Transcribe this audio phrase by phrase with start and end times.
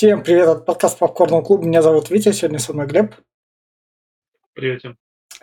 [0.00, 1.66] Всем привет от подкаста Попкорного клуба.
[1.66, 3.14] Меня зовут Витя, сегодня со мной Глеб.
[4.54, 4.80] Привет.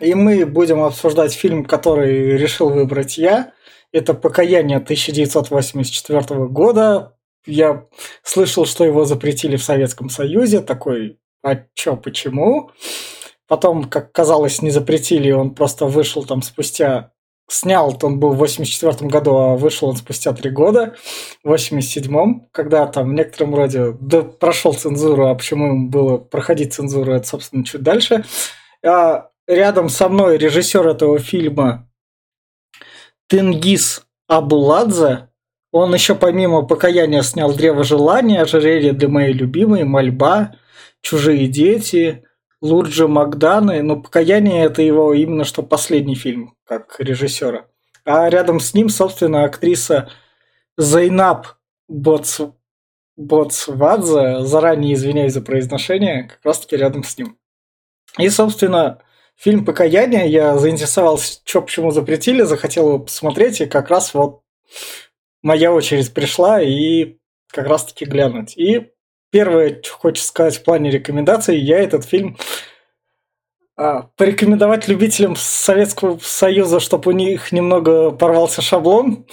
[0.00, 3.52] И мы будем обсуждать фильм, который решил выбрать я.
[3.92, 7.16] Это «Покаяние» 1984 года.
[7.46, 7.86] Я
[8.24, 10.60] слышал, что его запретили в Советском Союзе.
[10.60, 12.72] Такой, а чё, почему?
[13.46, 17.12] Потом, как казалось, не запретили, он просто вышел там спустя
[17.50, 20.94] Снял он был в 84 году, а вышел он спустя три года,
[21.42, 26.74] в 87-м, когда там в некотором роде да, прошел цензуру, а почему ему было проходить
[26.74, 28.24] цензуру, это, собственно, чуть дальше.
[28.84, 31.88] А рядом со мной режиссер этого фильма
[33.28, 35.28] Тенгиз Абуладзе.
[35.72, 40.54] Он еще помимо «Покаяния» снял «Древо желания», «Ожерелье для моей любимой», «Мольба»,
[41.00, 42.24] «Чужие дети»,
[42.60, 47.66] Лурджи Макданы, но «Покаяние»– это его именно что последний фильм, как режиссера.
[48.04, 50.10] А рядом с ним, собственно, актриса
[50.76, 51.46] Зайнаб
[51.88, 52.40] Боц...
[53.16, 57.36] Боцвадзе, заранее извиняюсь за произношение, как раз-таки рядом с ним.
[58.16, 59.02] И, собственно,
[59.36, 64.42] фильм «Покаяние» я заинтересовался, что почему запретили, захотел его посмотреть, и как раз вот
[65.42, 67.18] моя очередь пришла, и
[67.50, 68.56] как раз-таки глянуть.
[68.56, 68.92] И
[69.30, 72.38] Первое, что хочется сказать в плане рекомендаций, я этот фильм
[73.76, 79.26] а, порекомендовать любителям Советского Союза, чтобы у них немного порвался шаблон,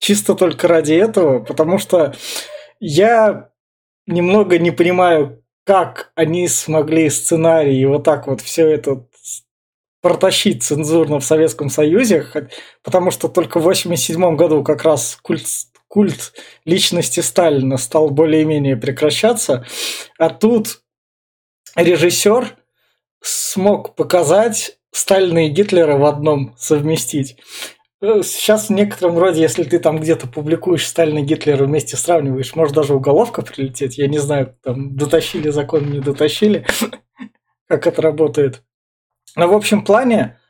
[0.00, 2.14] чисто только ради этого, потому что
[2.80, 3.50] я
[4.06, 9.06] немного не понимаю, как они смогли сценарий вот так вот все это
[10.02, 12.26] протащить цензурно в Советском Союзе,
[12.82, 15.46] потому что только в 1987 году как раз культ
[15.94, 16.32] культ
[16.64, 19.64] личности Сталина стал более-менее прекращаться,
[20.18, 20.80] а тут
[21.76, 22.56] режиссер
[23.20, 27.36] смог показать Сталина и Гитлера в одном совместить.
[28.00, 32.56] Э, сейчас в некотором роде, если ты там где-то публикуешь Сталина и Гитлера вместе сравниваешь,
[32.56, 33.96] может даже уголовка прилететь.
[33.96, 36.66] Я не знаю, там дотащили закон, не дотащили,
[37.68, 38.64] как это работает.
[39.36, 40.40] Но в общем плане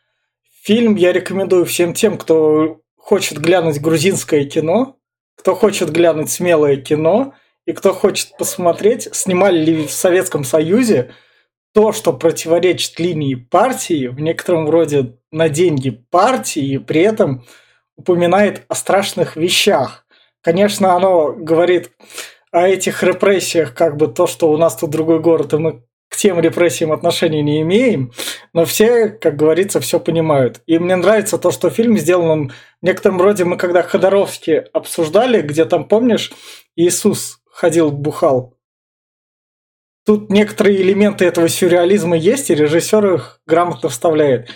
[0.63, 4.97] фильм я рекомендую всем тем, кто хочет глянуть грузинское кино,
[5.37, 7.35] кто хочет глянуть смелое кино
[7.67, 11.13] и кто хочет посмотреть, снимали ли в Советском Союзе
[11.73, 17.45] то, что противоречит линии партии, в некотором роде на деньги партии, и при этом
[17.97, 20.07] упоминает о страшных вещах.
[20.41, 21.91] Конечно, оно говорит
[22.53, 26.17] о этих репрессиях, как бы то, что у нас тут другой город, и мы к
[26.17, 28.13] тем репрессиям отношения не имеем,
[28.53, 30.63] но все, как говорится, все понимают.
[30.67, 33.45] И мне нравится то, что фильм сделан в некотором роде.
[33.45, 36.33] Мы когда Ходоровский обсуждали, где там, помнишь,
[36.77, 38.55] Иисус ходил, бухал.
[40.07, 44.51] Тут некоторые элементы этого сюрреализма есть, и режиссер их грамотно вставляет.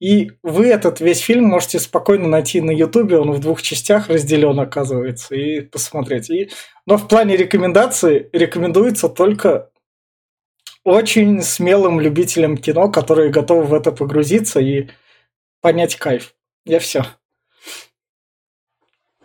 [0.00, 4.60] И вы этот весь фильм можете спокойно найти на Ютубе, он в двух частях разделен,
[4.60, 6.28] оказывается, и посмотреть.
[6.28, 6.50] И...
[6.84, 9.69] Но в плане рекомендаций рекомендуется только
[10.84, 14.88] очень смелым любителям кино, которые готовы в это погрузиться и
[15.60, 16.34] понять кайф.
[16.64, 17.04] Я все.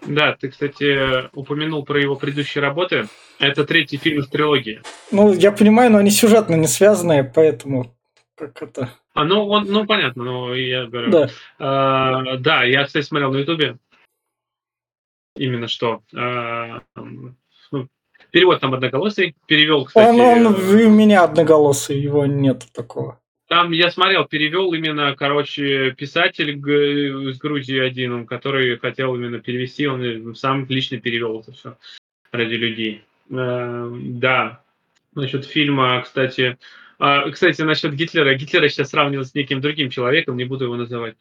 [0.06, 3.08] Да, ты, кстати, упомянул про его предыдущие работы.
[3.40, 4.82] Это третий фильм из трилогии.
[5.12, 7.96] Ну, я понимаю, но они сюжетно не связанные, поэтому
[8.36, 8.90] как это...
[9.14, 11.10] А, ну, он, ну, понятно, но я говорю...
[11.10, 11.30] Да.
[11.58, 13.78] А, да, я, кстати, смотрел на Ютубе.
[15.38, 16.02] Именно что.
[16.14, 17.34] А, ну,
[18.36, 19.34] Перевод там одноголосый.
[19.46, 20.10] Перевел, кстати...
[20.10, 23.18] Он, он у меня одноголосый, его нет такого.
[23.48, 30.36] Там я смотрел, перевел именно, короче, писатель из Грузии один, который хотел именно перевести, он
[30.36, 31.78] сам лично перевел это все
[32.34, 33.06] ради людей.
[33.30, 34.62] Э, да,
[35.14, 36.58] насчет фильма, кстати,
[37.00, 38.36] а, кстати, насчет Гитлера.
[38.36, 41.16] Гитлера сейчас сравнивают с неким другим человеком, не буду его называть.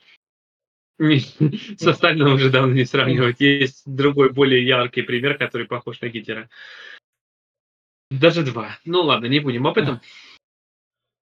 [1.79, 3.39] Со Сталином уже давно не сравнивать.
[3.39, 6.49] Есть другой, более яркий пример, который похож на Гитлера.
[8.21, 8.79] Даже два.
[8.85, 10.01] Ну ладно, не будем об этом.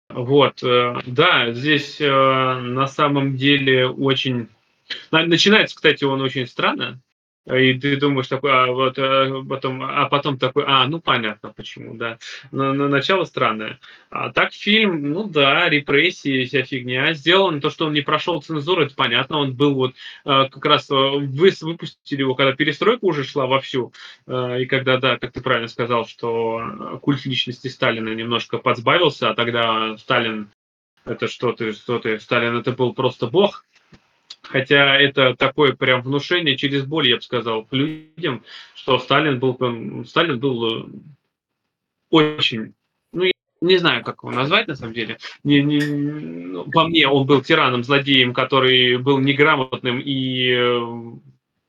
[0.09, 4.49] Вот, э, да, здесь э, на самом деле очень...
[5.11, 7.01] Начинается, кстати, он очень странно.
[7.47, 11.95] И ты думаешь такой, а вот а потом, а потом такой, а, ну понятно почему,
[11.97, 12.19] да.
[12.51, 13.79] Но, но начало странное.
[14.11, 17.13] А так фильм, ну да, репрессии, вся фигня.
[17.15, 19.39] Сделан то, что он не прошел цензуру, это понятно.
[19.39, 19.95] Он был вот
[20.25, 23.93] а, как раз вы выпустили его, когда перестройка уже шла вовсю.
[24.27, 29.97] И когда, да, как ты правильно сказал, что культ личности Сталина немножко подсбавился, а тогда
[29.99, 30.51] Сталин
[31.05, 33.65] это что ты, что ты, Сталин это был просто бог,
[34.49, 38.43] Хотя это такое прям внушение через боль, я бы сказал, людям,
[38.75, 40.87] что Сталин был, Сталин был э,
[42.11, 42.75] очень,
[43.13, 45.19] ну, я не знаю, как его назвать на самом деле.
[45.45, 50.81] Не, не, ну, по мне он был тираном, злодеем, который был неграмотным и э,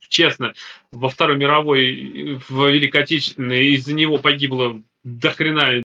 [0.10, 0.54] честно,
[0.92, 5.84] во Второй мировой, в Великой Отечественной из-за него погибло до хрена,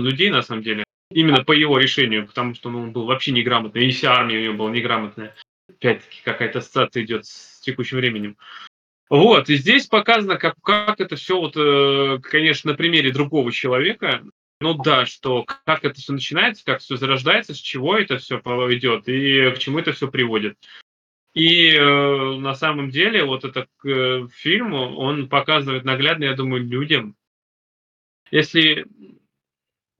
[0.00, 0.84] людей, на самом деле.
[1.10, 4.42] Именно по его решению, потому что ну, он был вообще неграмотный, и вся армия у
[4.42, 5.34] него была неграмотная.
[5.68, 8.36] Опять-таки какая-то ассоциация идет с текущим временем.
[9.10, 14.22] Вот, и здесь показано, как, как это все, вот, э, конечно, на примере другого человека,
[14.60, 19.08] ну да, что как это все начинается, как все зарождается, с чего это все идет
[19.08, 20.58] и к чему это все приводит.
[21.32, 27.16] И э, на самом деле вот этот э, фильм, он показывает наглядно, я думаю, людям,
[28.30, 28.86] если,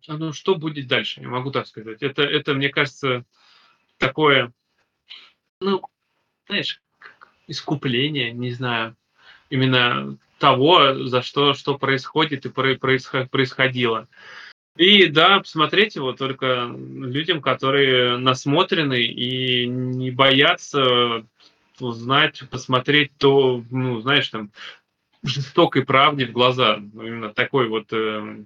[0.06, 2.03] ну что будет дальше, я могу так сказать.
[2.03, 3.25] Это, это мне кажется,
[3.99, 4.53] такое,
[5.60, 5.82] ну,
[6.46, 6.81] знаешь,
[7.46, 8.96] искупление, не знаю,
[9.50, 14.06] именно того, за что, что происходит и происходило.
[14.76, 21.26] И да, посмотрите вот только людям, которые насмотрены и не боятся
[21.81, 24.50] узнать, посмотреть то, ну, знаешь, там,
[25.25, 26.76] жестокой правде в глаза.
[26.76, 28.44] Именно такой вот э,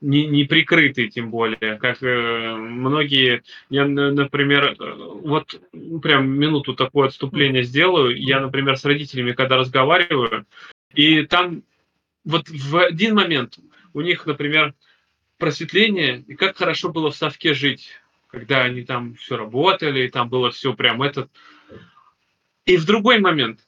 [0.00, 5.60] не, не прикрытый, тем более, как э, многие, я, например, э, вот
[6.02, 10.46] прям минуту такое отступление сделаю, я, например, с родителями, когда разговариваю,
[10.94, 11.62] и там
[12.24, 13.58] вот в один момент
[13.94, 14.74] у них, например,
[15.38, 17.90] просветление, и как хорошо было в совке жить,
[18.28, 21.30] когда они там все работали, и там было все прям этот.
[22.64, 23.65] И в другой момент,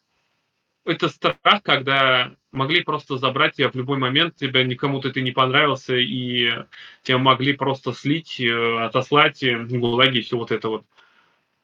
[0.89, 5.97] это страх, когда могли просто забрать тебя в любой момент, тебе никому-то ты не понравился,
[5.97, 6.51] и
[7.03, 10.85] тебя могли просто слить, э, отослать в ГУЛАГе и все вот это вот.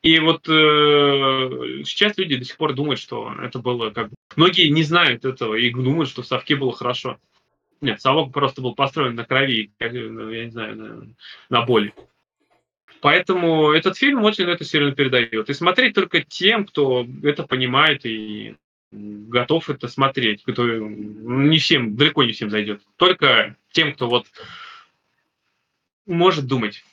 [0.03, 4.15] И вот э, сейчас люди до сих пор думают, что это было как бы...
[4.37, 7.19] Многие не знают этого и думают, что в Совке было хорошо.
[7.81, 11.07] Нет, совок просто был построен на крови, ну, я не знаю, на,
[11.49, 11.95] на боли.
[13.01, 15.51] Поэтому этот фильм очень это серьезно передает.
[15.51, 18.57] И смотреть только тем, кто это понимает и
[18.95, 20.43] готов это смотреть.
[20.45, 22.83] Кто, не всем, далеко не всем зайдет.
[22.97, 24.27] Только тем, кто вот
[26.07, 26.85] может думать.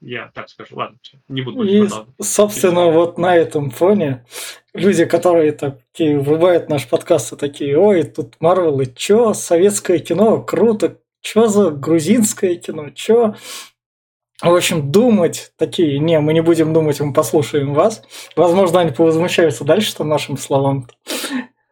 [0.00, 0.76] Я так скажу.
[0.76, 0.98] Ладно,
[1.28, 1.88] не буду И,
[2.20, 4.24] собственно, вот на этом фоне
[4.72, 10.40] люди, которые такие врубают наш подкаст, и такие, ой, тут Марвел, и чё, советское кино,
[10.40, 13.34] круто, чё за грузинское кино, чё?
[14.42, 18.02] В общем, думать такие, не, мы не будем думать, мы послушаем вас.
[18.36, 20.86] Возможно, они повозмущаются дальше что нашим словам.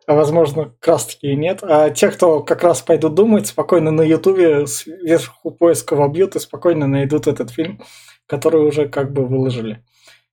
[0.07, 1.61] А возможно, как раз таки и нет.
[1.63, 6.87] А те, кто как раз пойдут думать, спокойно на Ютубе сверху поиска вобьют и спокойно
[6.87, 7.81] найдут этот фильм
[8.27, 9.85] которые уже как бы выложили.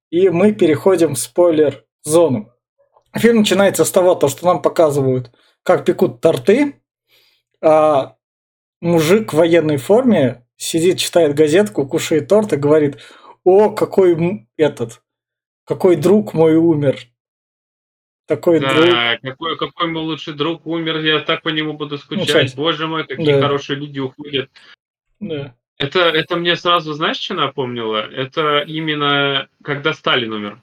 [0.09, 2.51] И мы переходим в спойлер-зону.
[3.15, 5.31] Фильм начинается с того, то, что нам показывают,
[5.63, 6.81] как пекут торты,
[7.61, 8.15] а
[8.81, 12.97] мужик в военной форме сидит, читает газетку, кушает торт и говорит,
[13.43, 15.01] о, какой этот,
[15.65, 16.99] какой друг мой умер.
[18.25, 18.89] Такой да, друг.
[19.21, 22.55] Какой, какой мой лучший друг умер, я так по нему буду скучать.
[22.55, 23.41] Ну, Боже мой, какие да.
[23.41, 24.49] хорошие люди уходят.
[25.19, 25.55] Да.
[25.77, 27.97] Это, это мне сразу, знаешь, что напомнило?
[27.97, 30.62] Это именно когда Сталин умер.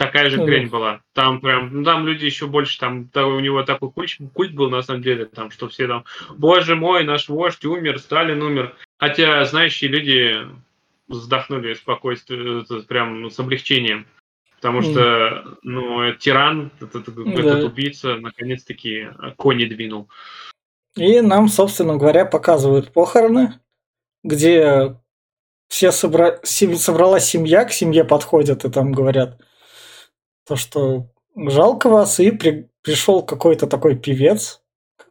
[0.00, 1.02] Такая же хрень была.
[1.12, 4.70] Там прям, ну там люди еще больше, там, там у него такой культ, культ был
[4.70, 6.06] на самом деле, там, что все там,
[6.38, 8.74] боже мой, наш вождь умер, Сталин умер.
[8.98, 10.38] Хотя знающие люди
[11.06, 14.06] вздохнули спокойствие, прям ну, с облегчением.
[14.56, 17.66] Потому что, ну, тиран, этот, этот да.
[17.66, 20.08] убийца, наконец-таки кони двинул.
[20.96, 23.60] И нам, собственно говоря, показывают похороны,
[24.24, 24.96] где
[25.68, 26.38] все собра...
[26.42, 29.38] собралась семья, к семье подходят и там говорят
[30.46, 31.06] то, что
[31.36, 32.68] жалко вас, и при...
[32.82, 34.62] пришел какой-то такой певец,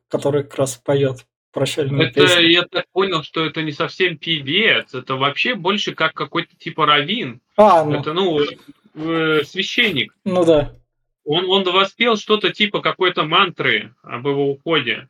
[0.07, 2.47] который как раз поет прощальную это, песню.
[2.47, 7.41] Я так понял, что это не совсем певец, это вообще больше как какой-то типа равин.
[7.57, 7.99] А, ну.
[7.99, 8.39] Это, ну,
[8.95, 10.15] э, священник.
[10.25, 10.73] Ну да.
[11.25, 15.09] Он, он воспел что-то типа какой-то мантры об его уходе.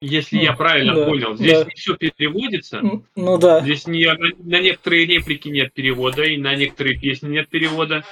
[0.00, 1.64] Если ну, я правильно да, понял, здесь да.
[1.64, 2.82] не все переводится.
[3.14, 3.60] Ну да.
[3.60, 8.04] Здесь не, на некоторые реплики нет перевода, и на некоторые песни нет перевода.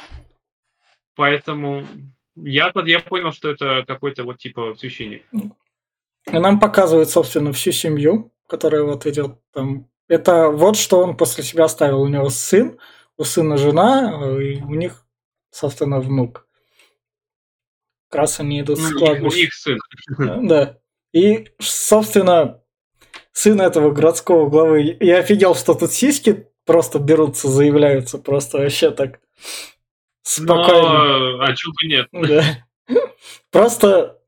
[1.14, 1.86] Поэтому
[2.36, 5.24] я, я понял, что это какой-то вот типа священник.
[5.32, 9.88] И нам показывают, собственно, всю семью, которая вот идет там.
[10.08, 12.00] Это вот что он после себя оставил.
[12.00, 12.78] У него сын,
[13.18, 15.06] у сына жена, и у них,
[15.50, 16.48] собственно, внук.
[18.08, 19.36] Как раз они идут ну, с кладбища.
[19.36, 19.78] У них сын.
[20.48, 20.78] Да.
[21.14, 22.60] И, собственно,
[23.32, 29.20] сын этого городского главы, я офигел, что тут сиськи просто берутся, заявляются, просто вообще так
[30.22, 31.36] спокойно.
[31.36, 32.08] Но, а чего бы нет?
[32.28, 32.96] Да.
[33.50, 34.18] Просто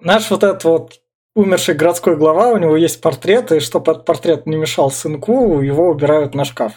[0.00, 1.00] наш вот этот вот
[1.34, 5.88] умерший городской глава, у него есть портрет, и чтобы этот портрет не мешал сынку, его
[5.88, 6.72] убирают на шкаф.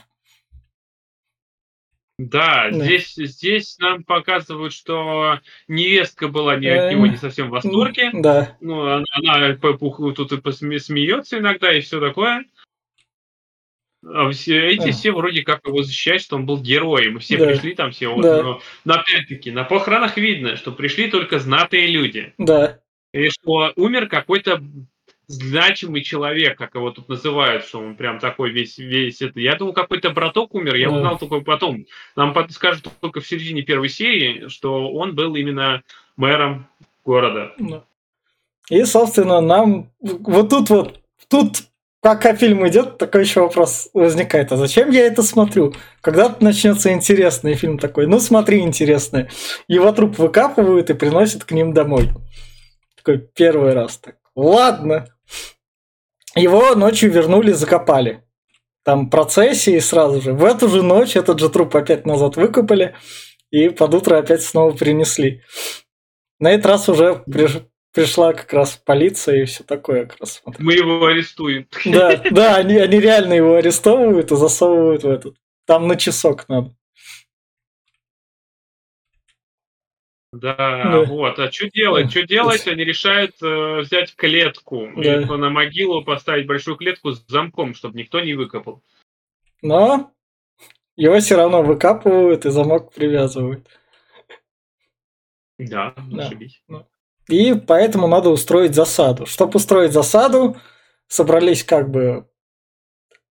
[2.20, 2.84] Да, Да.
[2.84, 8.10] здесь, здесь нам показывают, что невестка была не от него Э, не совсем в восторге.
[8.12, 9.48] Да, Ну, она, она
[10.18, 12.44] тут и посме- смеется иногда и все такое.
[14.06, 14.96] А все, эти Эх.
[14.96, 17.20] все вроде как его защищают, что он был героем.
[17.20, 17.46] Все Да.
[17.48, 18.14] пришли там все.
[18.14, 18.44] вот, Да.
[18.44, 22.34] но, но опять-таки, на похоронах видно, что пришли только знатые люди.
[22.38, 22.82] да,
[23.14, 24.62] И что умер какой-то
[25.30, 29.40] значимый человек, как его тут называют, что он прям такой весь, весь это.
[29.40, 31.86] Я думал, какой-то браток умер, я узнал только потом.
[32.16, 35.84] Нам скажут только в середине первой серии, что он был именно
[36.18, 36.68] мэром
[37.06, 37.54] города.
[37.60, 37.84] да.
[38.70, 41.64] И, собственно, нам вот тут вот, тут
[42.02, 44.52] пока фильм идет, такой еще вопрос возникает.
[44.52, 45.74] А зачем я это смотрю?
[46.02, 48.08] Когда начнется интересный фильм такой?
[48.08, 49.28] Ну, смотри, интересный.
[49.68, 52.10] Его труп выкапывают и приносят к ним домой.
[52.96, 54.16] Такой первый раз так.
[54.36, 55.08] Ладно.
[56.40, 58.24] Его ночью вернули, закопали.
[58.84, 60.34] Там процессии сразу же.
[60.34, 62.96] В эту же ночь этот же труп опять назад выкопали
[63.52, 65.42] и под утро опять снова принесли.
[66.40, 70.42] На этот раз уже приш- пришла как раз полиция и все такое как раз.
[70.42, 70.64] смотри.
[70.64, 71.68] Мы его арестуем.
[71.86, 75.36] Да, да, они, они реально его арестовывают и засовывают в этот.
[75.66, 76.74] Там на часок надо.
[80.32, 81.04] Да, Да.
[81.06, 81.40] вот.
[81.40, 82.06] А что делать?
[82.06, 82.10] Да.
[82.12, 82.68] Что делать?
[82.68, 84.88] Они решают э, взять клетку.
[84.96, 85.22] Да.
[85.22, 88.84] И на могилу поставить большую клетку с замком, чтобы никто не выкопал.
[89.62, 90.12] Но
[90.96, 93.68] его все равно выкапывают и замок привязывают.
[95.58, 96.26] Да, Да.
[96.28, 96.62] ошибись.
[97.28, 99.26] И поэтому надо устроить засаду.
[99.26, 100.58] Чтобы устроить засаду,
[101.08, 102.28] собрались как бы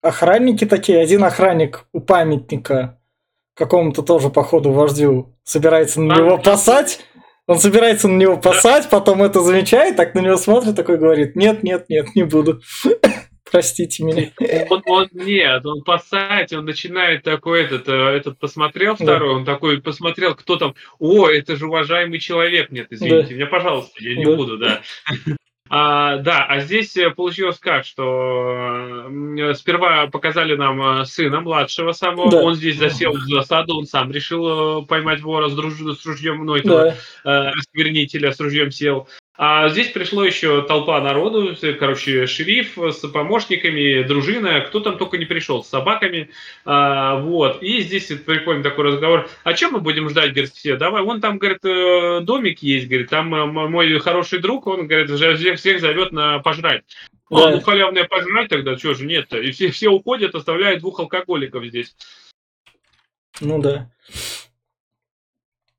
[0.01, 0.99] охранники такие.
[0.99, 2.99] Один охранник у памятника
[3.55, 6.51] какому-то тоже, походу, вождю собирается на него да.
[6.51, 6.99] пасать.
[7.47, 11.61] Он собирается на него пасать, потом это замечает, так на него смотрит, такой говорит, нет,
[11.63, 12.61] нет, нет, не буду.
[13.51, 14.31] Простите меня.
[14.71, 19.05] Он, он- нет, он по сайте, он начинает такой этот, э, этот посмотрел Да.
[19.05, 23.33] второй, он такой посмотрел, кто там, о, это же уважаемый человек, нет, извините Да.
[23.35, 24.35] меня, пожалуйста, я не Да.
[24.35, 24.81] буду, да.
[25.67, 31.91] А, да, а здесь э, получилось как, что э, сперва показали нам э, сына младшего
[31.91, 32.37] самого, Да.
[32.43, 36.55] он здесь засел в засаду, он сам решил поймать вора с, друж- с ружьем, ну,
[36.55, 37.51] этого Да, э,
[38.31, 39.07] с ружьем сел.
[39.37, 45.25] А здесь пришло еще толпа народу, короче, шериф с помощниками, дружина, кто там только не
[45.25, 46.29] пришел, с собаками,
[46.63, 47.61] А, вот.
[47.61, 49.29] И здесь прикольный такой разговор.
[49.43, 50.77] А чем мы будем ждать, говорит, все?
[50.77, 55.09] Давай, вон там, говорит, э, домик есть, говорит, там э, мой хороший друг, он, говорит,
[55.11, 56.83] всех, всех зовет на пожрать.
[57.29, 57.51] А, Да.
[57.51, 59.37] ну халявное пожрать тогда, что же нет-то?
[59.37, 61.93] И все, все уходят, оставляют двух алкоголиков здесь.
[63.41, 63.91] ну да.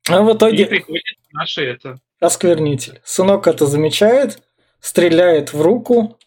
[0.09, 1.99] А в И итоге приходит наше это.
[2.19, 3.01] Осквернитель.
[3.03, 4.41] Сынок это замечает,
[4.79, 6.17] стреляет в руку,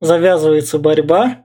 [0.00, 1.42] завязывается борьба.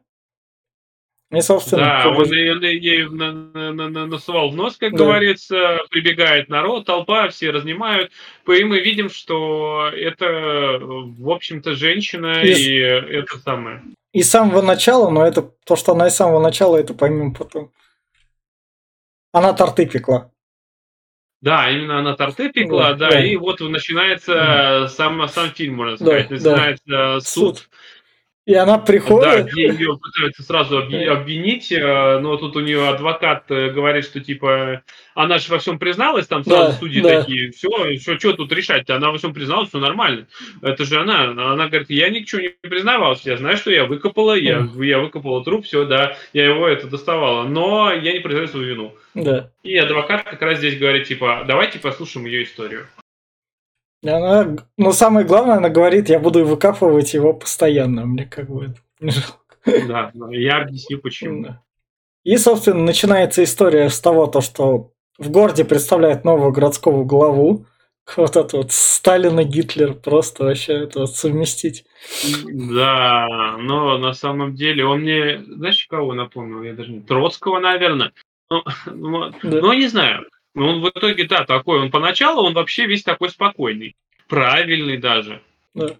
[1.31, 4.91] И, собственно, Да, он, ей- он ей на- на- на- на- насувал в нос, как
[4.91, 4.97] Да.
[4.97, 8.11] говорится, прибегает народ, толпа, все разнимают.
[8.49, 13.81] И мы видим, что это, в общем-то, женщина, Из- и это самое.
[14.11, 17.33] И с самого начала, но это то, что она и с самого начала, это поймем
[17.33, 17.71] потом.
[19.31, 20.31] Она торты пекла.
[21.41, 23.25] Да, именно она торты пекла, Да, да, да.
[23.25, 26.29] и вот начинается сам, сам фильм, можно Да, сказать.
[26.29, 26.35] да.
[26.35, 27.69] Начинается суд, Суд.
[28.47, 29.51] И она Да, приходит.
[29.51, 31.13] где ее пытаются сразу обви- Да.
[31.13, 34.81] обвинить, э, но тут у нее адвокат э, говорит, что типа
[35.13, 37.21] она же во всем призналась, там сразу Да, судьи да.
[37.21, 37.69] такие, все,
[38.17, 40.25] что, тут решать-то, она во всем призналась, все нормально.
[40.63, 44.67] Это же она, она говорит, я ничего не признавалась, я знаю, что я выкопала, я,
[44.75, 48.95] я выкопала труп, все, да, я его это доставала, но я не признаю свою вину.
[49.13, 49.51] Да.
[49.61, 52.87] И адвокат как раз здесь говорит, типа, давайте послушаем ее историю.
[54.01, 58.05] И она, ну, самое главное, она говорит, я буду выкапывать его постоянно.
[58.05, 59.37] Мне как бы это не жалко.
[59.65, 61.43] Да, я объясню, почему.
[61.43, 61.61] Да.
[62.23, 67.65] И, собственно, начинается история с того, то, что в городе представляют нового городского главу.
[68.17, 71.85] Вот это вот Сталин и Гитлер просто вообще это вот совместить.
[72.51, 76.63] Да, но на самом деле он мне, знаешь, кого напомнил?
[76.63, 78.11] Я даже не Троцкого, наверное.
[78.49, 78.63] Ну,
[79.43, 79.61] Да.
[79.61, 80.25] ну, не знаю.
[80.53, 81.79] Но он в итоге, да, такой.
[81.79, 83.95] Он поначалу, он вообще весь такой спокойный.
[84.27, 85.41] Правильный даже.
[85.73, 85.95] Да.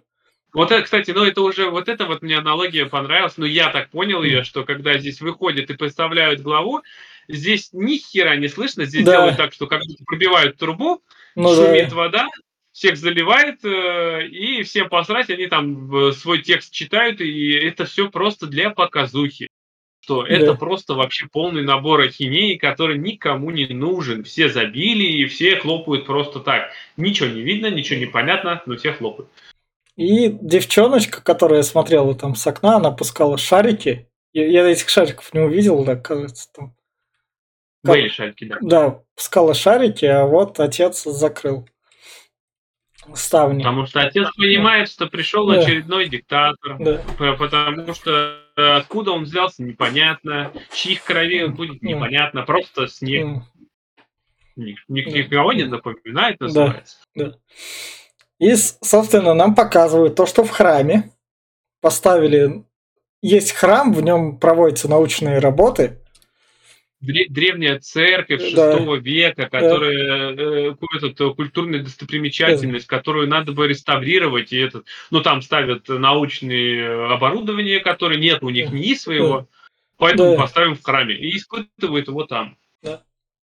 [0.52, 3.88] Вот это, кстати, ну это уже, вот это вот мне аналогия понравилась, но я так
[3.88, 6.82] понял ее, что когда здесь выходят и представляют главу,
[7.26, 9.12] здесь ни хера не слышно, здесь Да.
[9.12, 11.02] делают так, что как будто пробивают трубу,
[11.36, 11.94] Ну шумит да.
[11.96, 12.28] вода,
[12.72, 18.10] всех заливает, э, и всем посрать, они там э, свой текст читают, и это все
[18.10, 19.48] просто для показухи.
[20.04, 20.54] Что это Да.
[20.54, 24.24] просто вообще полный набор ахинеи, который никому не нужен.
[24.24, 26.70] Все забили, и все хлопают просто так.
[26.96, 29.30] Ничего не видно, ничего не понятно, но все хлопают.
[29.96, 34.08] И девчоночка, которая смотрела там с окна, она пускала шарики.
[34.32, 36.74] Я, я этих шариков не увидел, да, кажется, там.
[37.84, 38.58] Как- Были шарики, да.
[38.60, 41.68] Да, пускала шарики, а вот отец закрыл
[43.14, 43.58] ставни.
[43.58, 45.60] Потому что отец понимает, что пришел Да.
[45.60, 46.76] очередной диктатор.
[46.80, 47.00] Да,
[47.38, 50.52] Потому что откуда он взялся, непонятно.
[50.72, 51.86] Чьих крови он будет, Мгм.
[51.96, 52.42] непонятно.
[52.42, 53.42] Просто снег.
[54.56, 55.18] ни- Да.
[55.18, 56.44] Никого не напоминает, Да.
[56.46, 56.96] называется.
[58.38, 61.10] И, с- собственно, нам показывают то, что в храме
[61.80, 62.64] поставили...
[63.22, 66.01] Есть храм, в нем проводятся научные работы.
[67.02, 68.78] Дре- Древняя церковь Да.
[68.78, 74.52] 6 века, которая э, какую-то культурную достопримечательность, которую надо бы реставрировать.
[74.52, 79.48] И этот, ну, там ставят научные оборудование, которое нет у них ни своего,
[79.98, 80.42] поэтому Да.
[80.42, 81.14] поставим в храме.
[81.16, 82.56] И испытывают его там.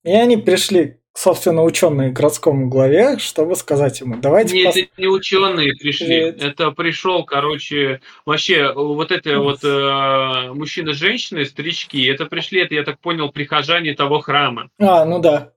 [0.08, 4.54] И они пришли, собственно, ученые к городскому главе, чтобы сказать ему, давайте...
[4.54, 6.24] Нет, пос- это не ученые пришли.
[6.24, 6.42] Нет.
[6.42, 12.06] Это пришел, короче, вообще вот это вот э, мужчина, женщины, старички.
[12.06, 14.70] Это пришли, это я так понял, прихожане того храма.
[14.78, 15.52] А, ну да.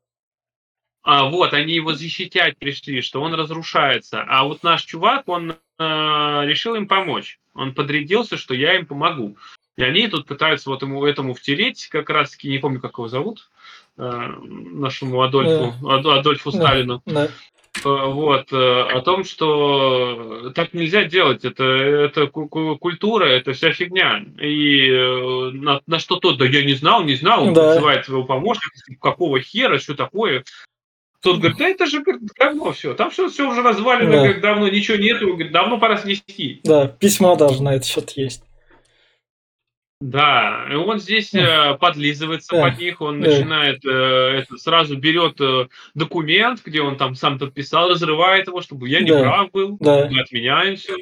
[1.01, 4.21] А вот они его защитять пришли, что он разрушается.
[4.27, 7.39] А вот наш чувак, он э, решил им помочь.
[7.53, 9.37] Он подрядился, что я им помогу.
[9.77, 13.07] И они тут пытаются вот ему этому втереть, как раз таки, не помню, как его
[13.07, 13.49] зовут,
[14.05, 16.51] нашему Адольфу, Ад- Адольфу.
[16.51, 17.01] Сталину.
[17.05, 17.27] да.
[17.85, 23.53] Э, вот, э, о том, что так нельзя делать, это, это ку- ку- культура, это
[23.53, 24.25] вся фигня.
[24.41, 27.67] И э, на, на что тот, да я не знал, не знал, он Да.
[27.75, 30.43] называет своего помощника, какого хера, что такое.
[31.23, 34.27] Тот говорит, да это же говорит, давно все, там все, все уже развалено, Да.
[34.27, 36.59] как давно, ничего нету, говорит, давно пора снести.
[36.65, 38.43] Да, письмо даже на этот счет есть.
[40.01, 42.63] Да, и он здесь э, подлизывается Да.
[42.63, 43.29] под них, он Да.
[43.29, 48.89] начинает, э, это, сразу берет э, документ, где он там сам подписал, разрывает его, чтобы
[48.89, 49.21] я не Да.
[49.21, 50.09] прав был, Да.
[50.09, 50.95] мы отменяем все.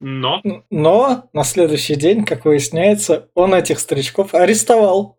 [0.00, 5.18] Но, Но на следующий день, как выясняется, он этих старичков арестовал.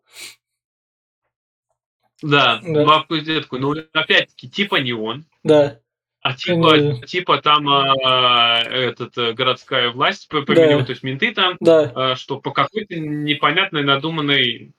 [2.22, 2.86] да, Да.
[2.86, 5.80] бабку с детку, ну, опять-таки, типа не он, Да,
[6.26, 10.86] а типа, Они- типа там а, этот, э, городская власть поменяла, Да.
[10.86, 14.72] то есть менты там, да, а, что по какой-то непонятной надуманной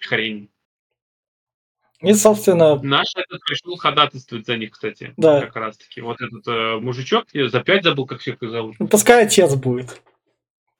[0.00, 0.48] хрени.
[2.00, 5.14] и, собственно, Наш этот пришел ходатайствовать за них, кстати.
[5.16, 5.42] Да.
[5.42, 6.00] Как раз таки.
[6.00, 8.74] Вот этот э, мужичок, я за пять забыл, как всех зовут.
[8.80, 10.02] ну, пускай отец будет.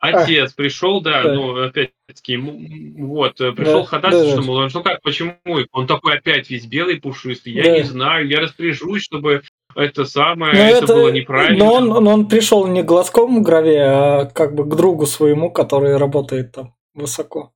[0.01, 1.23] Отец пришел, да, А.
[1.23, 1.35] Да.
[1.35, 4.43] ну, опять-таки, вот, э, пришел Да, ходатайство, да, да.
[4.47, 5.37] мол, ну как, почему?
[5.71, 7.77] Он такой опять весь белый, пушистый, я Да.
[7.77, 9.43] не знаю, я распоряжусь, чтобы
[9.75, 11.65] это самое, Но это, было неправильно.
[11.65, 15.51] Но он, но он пришел не к глазкому граве, а как бы к другу своему,
[15.51, 17.53] который работает там высоко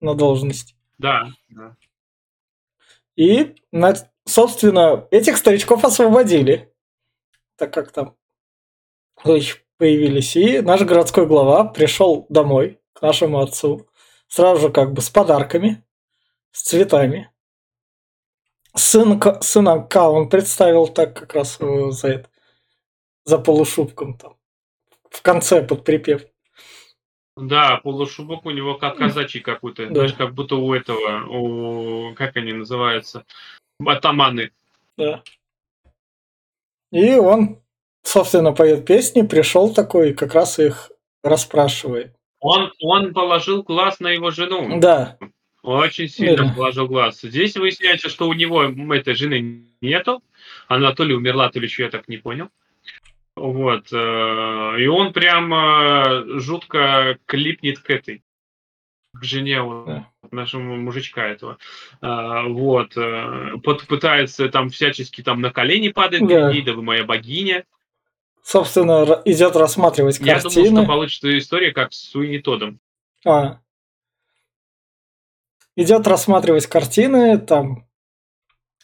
[0.00, 0.74] на должности.
[0.98, 1.76] Да, да.
[3.16, 3.54] И,
[4.24, 6.72] собственно, этих старичков освободили,
[7.56, 8.16] так как там
[9.78, 10.36] появились.
[10.36, 13.86] И наш городской глава пришел домой к нашему отцу,
[14.28, 15.84] сразу же как бы с подарками,
[16.52, 17.30] с цветами.
[18.76, 22.28] Сын, сына К он представил так как раз э, за это,
[23.24, 24.36] за полушубком там,
[25.10, 26.22] в конце под припев.
[27.36, 29.94] Да, полушубок у него как казачий какой-то, Да.
[29.94, 33.24] знаешь, как будто у этого, у, как они называются,
[33.84, 34.50] атаманы.
[34.96, 35.22] Да.
[36.92, 37.60] И он,
[38.02, 40.92] собственно, поет песни, пришел такой, как раз их
[41.24, 42.14] расспрашивает.
[42.40, 44.78] Он, он положил глаз на его жену.
[44.78, 45.18] Да,
[45.64, 46.52] Очень сильно Да.
[46.54, 47.20] положил глаз.
[47.22, 50.22] Здесь выясняется, что у него этой жены нету.
[50.68, 52.50] Она то ли умерла, то ли еще я так не понял.
[53.34, 53.86] Вот.
[53.90, 58.22] э, И он прям э, жутко клипнет к этой,
[59.14, 60.06] к жене Да.
[60.30, 61.56] нашего мужичка этого.
[62.02, 62.92] А, Вот.
[62.96, 66.52] э, пот- Пытается там всячески там на колени падать Да.
[66.52, 67.64] да вы моя богиня.
[68.42, 70.76] собственно, идет рассматривать Я думал, картины.
[70.82, 72.78] что получится история как с Суини Тодом.
[73.24, 73.60] А.
[75.76, 77.88] Идет рассматривать картины, там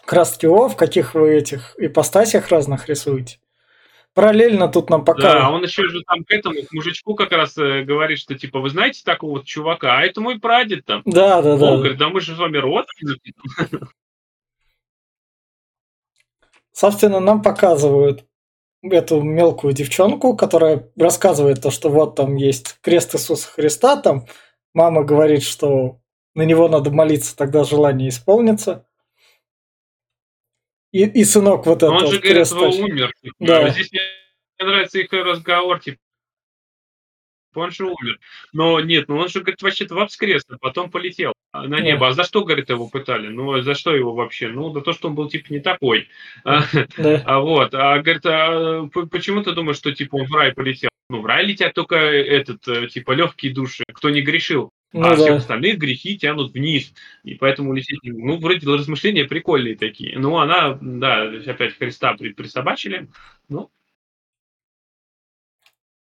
[0.04, 3.38] краски О, в каких вы этих ипостасях разных рисуете.
[4.12, 5.50] Параллельно тут нам Да, пока...
[5.50, 8.68] он еще же там к этому, к мужичку как раз э, говорит, что типа, вы
[8.70, 11.02] знаете такого вот чувака, а это мой прадед там.
[11.04, 11.76] Да, да, Он да.
[11.76, 13.34] говорит, да мы же с вами родственники.
[16.72, 18.24] Собственно, нам показывают
[18.82, 24.26] эту мелкую девчонку, которая рассказывает то, что вот там есть крест Иисуса Христа, там
[24.74, 26.00] мама говорит, что
[26.34, 28.86] на него надо молиться, тогда желание исполнится.
[30.92, 33.12] И, и сынок вот этот он же говорит, что умер.
[33.38, 33.70] Да.
[33.70, 34.00] Здесь мне
[34.58, 35.98] нравится их разговор, типа,
[37.54, 38.18] он же умер.
[38.52, 42.08] Но нет, ну он же, говорит, вообще-то воскрес, а потом полетел на небо.
[42.08, 43.28] А за что, говорит, его пытали?
[43.28, 44.48] Ну, за что его вообще?
[44.48, 46.08] Ну, за то, что он был, типа, не такой.
[46.44, 46.62] А,
[46.96, 47.22] Да.
[47.26, 50.90] а вот, а, говорит, а почему ты думаешь, что, типа, он в рай полетел?
[51.08, 54.70] Ну, в рай летят только этот, э, типа, легкие души, кто не грешил.
[54.92, 55.16] Ну, а да.
[55.16, 56.92] всех остальных грехи тянут вниз.
[57.22, 60.18] И поэтому лететь, ну, вроде размышления прикольные такие.
[60.18, 63.08] Ну, она, да, опять Христа присобачили.
[63.48, 63.70] Ну.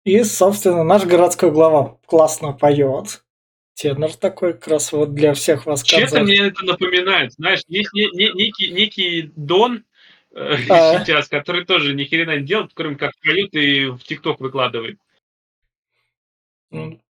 [0.05, 3.25] И, собственно, наш городской глава классно поет.
[3.73, 5.83] Тенор такой как раз вот для всех вас.
[5.83, 7.33] Чем-то мне это напоминает.
[7.33, 9.83] Знаешь, есть не, не, некий, некий Дон
[10.31, 11.03] э, а.
[11.03, 14.97] сейчас, который тоже ни хрена не делает, кроме как поет и в ТикТок выкладывает.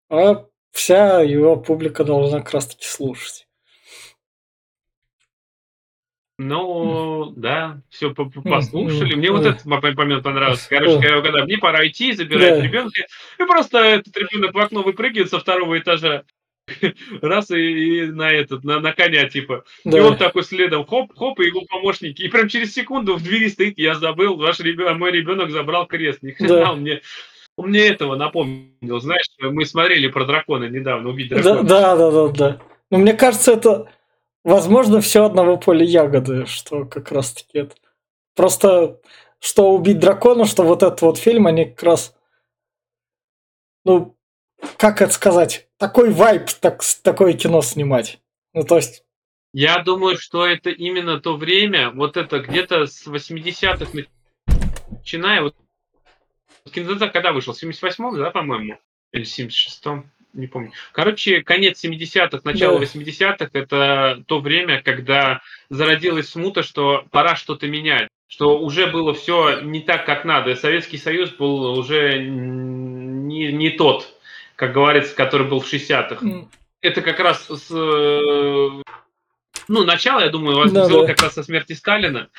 [0.10, 3.48] А вся его публика должна как раз таки слушать.
[6.38, 9.14] Ну, да, все послушали.
[9.14, 10.68] Мне вот этот момент понравился.
[10.70, 13.02] Короче, когда мне пора идти, забирать ребенка,
[13.40, 16.24] и просто этот ребенок в окно выпрыгивает со второго этажа.
[17.22, 19.66] Раз и, и на этот, на, на коня, типа.
[19.84, 19.98] Да.
[19.98, 22.22] И он такой следом, хоп, хоп, и его помощники.
[22.22, 26.22] И прям через секунду в двери стоит, я забыл, ваш ребенок, мой ребенок забрал крест.
[26.22, 26.72] Ни хрена да.
[26.72, 27.02] он мне
[27.62, 29.00] он мне этого напомнил.
[29.00, 31.64] Знаешь, мы смотрели про дракона недавно, убить дракона.
[31.64, 32.34] Да, да, да, да.
[32.34, 32.62] да.
[32.90, 33.90] Но мне кажется, это,
[34.44, 37.76] возможно, все одного поля ягоды, что как раз таки это.
[38.36, 39.00] Просто,
[39.40, 42.16] что убить дракона, что вот этот вот фильм, они как раз,
[43.86, 44.18] ну,
[44.78, 48.20] как это сказать, такой вайп, так, такое кино снимать.
[48.54, 49.04] Ну, то есть...
[49.54, 53.92] Я думаю, что это именно то время, вот это где-то с 80-х
[54.90, 55.56] начиная, вот
[56.70, 57.54] Кинотеатр когда вышел?
[57.54, 58.78] В 78-м, да, по-моему?
[59.12, 60.10] Или 76-м?
[60.34, 60.72] Не помню.
[60.94, 62.86] Короче, конец 70-х, начало да.
[62.86, 68.08] 80-х– это то время, когда зародилась смута, что пора что-то менять.
[68.28, 70.56] Что уже было все не так, как надо.
[70.56, 74.08] Советский Союз был уже не, не тот,
[74.56, 76.26] как говорится, который был в 60-х.
[76.26, 76.48] Mm.
[76.80, 77.70] Это как раз с
[79.68, 81.06] ну, начало, я думаю, да, да.
[81.06, 82.30] как раз со смерти Сталина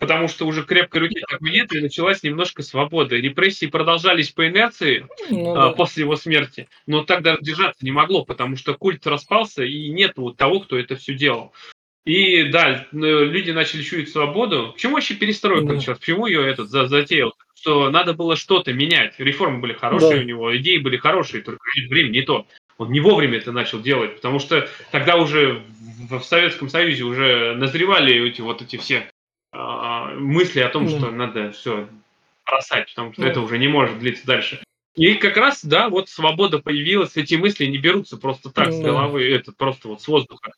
[0.00, 3.16] потому что уже крепкой руки как бы нет, и началась немножко свобода.
[3.16, 5.70] Репрессии продолжались по инерции ну, а, да.
[5.70, 10.14] после его смерти, но так даже держаться не могло, потому что культ распался, и нет
[10.16, 11.52] вот того, кто это все делал.
[12.06, 14.72] И да, люди начали чуять свободу.
[14.72, 15.74] Почему вообще перестройка да.
[15.74, 15.98] началась?
[15.98, 17.34] Почему ее этот затеял?
[17.54, 19.14] Что надо было что-то менять.
[19.18, 20.22] Реформы были хорошие да.
[20.22, 21.60] у него, идеи были хорошие, только
[21.90, 22.46] время не то.
[22.78, 25.62] Он не вовремя это начал делать, потому что тогда уже
[26.08, 29.19] в Советском Союзе уже назревали эти вот эти все а,
[29.52, 30.88] мысли о том, mm.
[30.88, 31.88] что надо все
[32.46, 33.28] бросать, потому что mm.
[33.28, 34.62] это уже не может длиться дальше.
[34.96, 38.72] И как раз, да, вот свобода появилась, эти мысли не берутся просто так mm.
[38.72, 40.52] с головы, это просто вот с воздуха.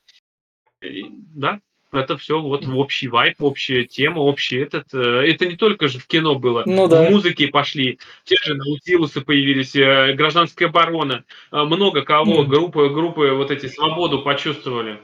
[0.83, 1.61] И, да,
[1.93, 4.93] это все вот в общий вайп, общая тема, общий этот.
[4.95, 7.07] Э, это не только же в кино было, ну, да.
[7.07, 12.47] в музыке пошли, те же Наутилусы появились, э, гражданская оборона, э, много кого, mm.
[12.47, 15.01] группы, группы вот эти свободу почувствовали.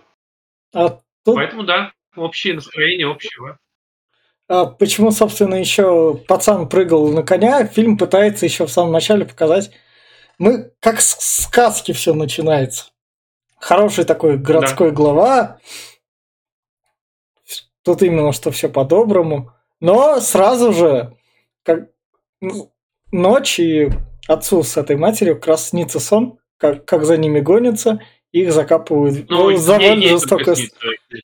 [0.73, 0.89] А
[1.25, 1.37] тут...
[1.37, 3.59] Поэтому да, общее настроение общего.
[4.49, 9.71] А почему, собственно, еще пацан прыгал на коня, фильм пытается еще в самом начале показать.
[10.39, 12.87] Мы как с сказки все начинается.
[13.59, 14.95] Хороший такой городской да.
[14.95, 15.59] глава.
[17.83, 19.53] Тут именно что все по-доброму.
[19.81, 21.15] Но сразу же,
[21.63, 21.91] как
[23.13, 23.91] ночь и
[24.27, 28.01] отцу с этой матерью как раз снится сон, как, как за ними гонятся,
[28.33, 29.29] их закапывают.
[29.29, 30.55] Ну, ну довольно жестоко.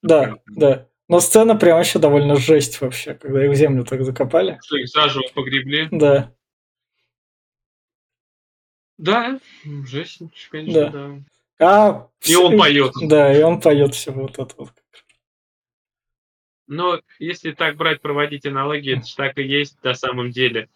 [0.03, 0.87] Да, да.
[1.09, 4.59] Но сцена прям вообще довольно жесть вообще, когда их в землю так закопали.
[4.65, 5.89] Что их заживо погребли?
[5.91, 6.33] Да.
[8.97, 10.91] Да, жесть, конечно, да.
[10.91, 11.25] да.
[11.59, 12.93] А, и он поет.
[13.03, 14.73] Да, и он поет все вот это вот.
[16.67, 20.69] Но если так брать, проводить аналогии, это же так и есть на самом деле.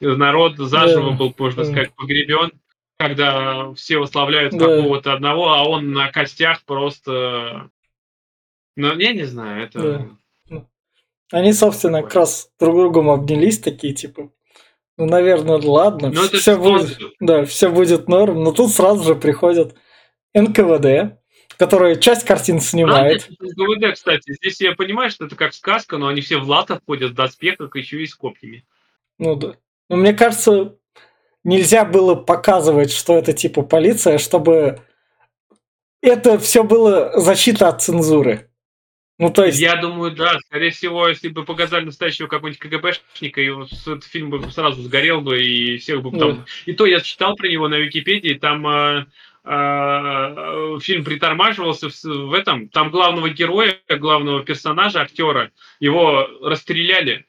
[0.00, 1.16] Народ заживо да.
[1.16, 2.52] был, можно сказать, погребен,
[2.98, 4.58] когда все уславляют да.
[4.58, 7.70] какого-то одного, а он на костях просто
[8.80, 9.80] ну, я не знаю, это...
[9.80, 10.08] Да.
[10.48, 10.68] Ну,
[11.32, 14.30] они, собственно, как раз друг другом обнялись, такие, типа,
[14.96, 19.74] ну, наверное, ладно, но все будет, да, все будет норм, но тут сразу же приходят
[20.34, 21.18] НКВД,
[21.56, 23.28] который часть картин снимает.
[23.38, 26.80] А, НКВД, кстати, здесь я понимаю, что это как сказка, но они все в латах
[26.86, 28.66] ходят, в доспехах, еще и с копьями.
[29.18, 29.54] Ну да.
[29.88, 30.76] Но мне кажется,
[31.44, 34.80] нельзя было показывать, что это типа полиция, чтобы
[36.02, 38.49] это все было защита от цензуры.
[39.20, 39.60] Ну, то есть...
[39.60, 40.38] Я думаю, да.
[40.46, 45.42] Скорее всего, если бы показали настоящего какого-нибудь КГБшника, и этот фильм бы сразу сгорел бы,
[45.42, 46.36] и всех бы там...
[46.36, 46.44] Да.
[46.64, 49.04] И то я читал про него на Википедии, там э,
[49.44, 57.26] э, фильм притормаживался в, в этом, там главного героя, главного персонажа, актера, его расстреляли.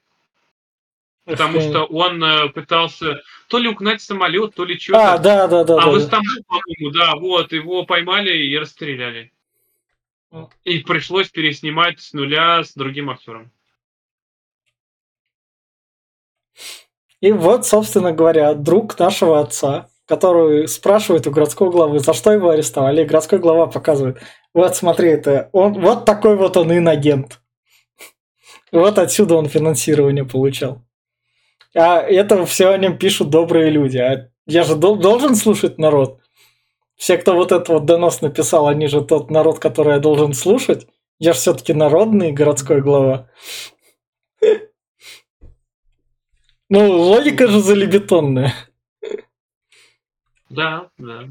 [1.26, 5.16] Потому что он э, пытался то ли угнать самолет, то ли что-то.
[5.16, 5.76] А, да, да, да.
[5.76, 9.34] А да, в Истамбул, по-моему, да, вот, его поймали и расстреляли.
[10.64, 13.52] И пришлось переснимать с нуля с другим актером.
[17.20, 22.50] И вот, собственно говоря, друг нашего отца, которую спрашивают у городского главы, за что его
[22.50, 24.22] арестовали, и городской глава показывает,
[24.54, 27.42] вот смотри, это он, вот такой вот он инагент.
[28.72, 30.82] Вот отсюда он финансирование получал.
[31.76, 33.98] А это все о нем пишут добрые люди.
[33.98, 36.21] А я же должен слушать народ.
[37.02, 40.88] Все, кто вот этот вот донос написал, они же тот народ, который я должен слушать.
[41.18, 43.28] Я же все-таки народный городской глава.
[46.70, 48.54] Ну, логика же залебетонная.
[50.52, 51.24] Да, да.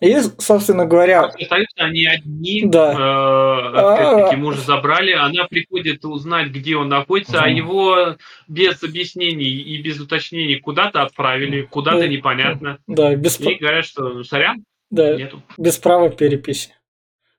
[0.00, 1.22] И, собственно говоря...
[1.24, 2.92] Остаются они одни, да.
[2.92, 9.80] э, опять-таки мужа забрали, она приходит узнать, где он находится, а его без объяснений и
[9.80, 12.08] без уточнений куда-то отправили, куда-то да.
[12.08, 12.78] непонятно.
[12.86, 13.40] Да, без...
[13.40, 15.42] И говорят, что ну, сорян, да, нету.
[15.56, 16.74] без права переписи.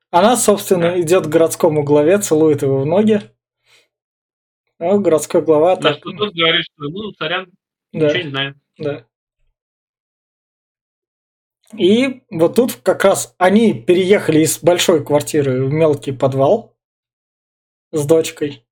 [0.10, 1.02] Она, собственно, да.
[1.02, 3.22] идет к городскому главе, целует его в ноги.
[4.80, 5.76] А городской глава...
[5.76, 6.00] Да, так...
[6.00, 7.48] что тот говорит, что ну, сорян,
[7.94, 8.08] да.
[8.08, 8.56] ничего не знаю.
[8.78, 9.06] Да.
[11.76, 16.78] И вот тут как раз они переехали из большой квартиры в мелкий подвал
[17.92, 18.66] с дочкой.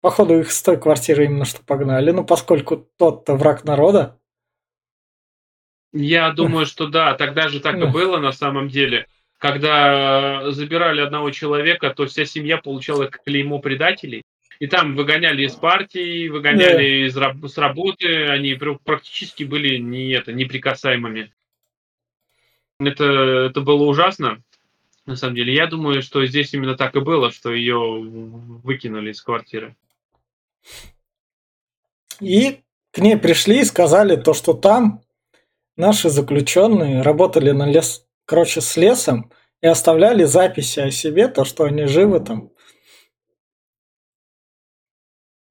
[0.00, 4.20] Походу их с той квартиры именно что погнали, ну поскольку тот-то враг народа.
[5.92, 9.06] Я думаю, что да, тогда же так и было на самом деле.
[9.38, 14.22] Когда забирали одного человека, то вся семья получала клеймо предателей.
[14.58, 21.32] И там выгоняли из партии, выгоняли из, с работы, они практически были не это, неприкасаемыми.
[22.80, 23.04] Это,
[23.50, 24.42] это было ужасно,
[25.04, 25.52] на самом деле.
[25.52, 29.76] Я думаю, что здесь именно так и было, что ее выкинули из квартиры.
[32.20, 32.62] И
[32.92, 35.02] к ней пришли и сказали то, что там
[35.76, 41.64] наши заключенные работали на лес, короче, с лесом и оставляли записи о себе, то, что
[41.64, 42.52] они живы там.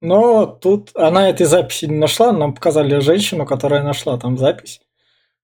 [0.00, 4.80] Но тут она этой записи не нашла, нам показали женщину, которая нашла там запись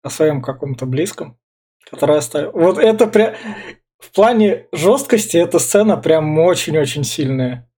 [0.01, 1.37] о своем каком-то близком
[1.89, 2.51] которая оставила.
[2.51, 3.33] Вот это прям...
[3.99, 7.69] В плане жесткости эта сцена прям очень-очень сильная.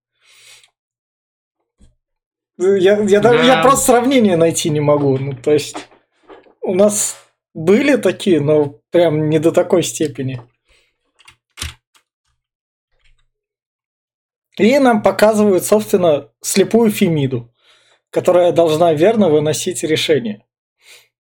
[2.56, 3.34] Я, я, да.
[3.34, 5.18] я просто сравнение найти не могу.
[5.18, 5.76] Ну, то есть,
[6.62, 7.16] у нас
[7.52, 10.40] были такие, но прям не до такой степени.
[14.56, 17.52] И нам показывают, собственно, слепую Фемиду,
[18.10, 20.44] которая должна верно выносить решение.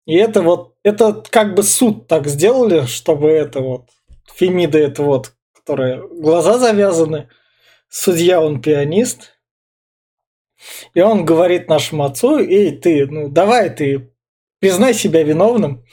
[0.05, 3.89] И это вот, это как бы суд так сделали, чтобы это вот,
[4.35, 7.29] Фемида это вот, которая глаза завязаны,
[7.89, 9.35] судья он пианист,
[10.93, 14.11] и он говорит нашему отцу, эй, ты, ну давай ты,
[14.59, 15.83] признай себя виновным,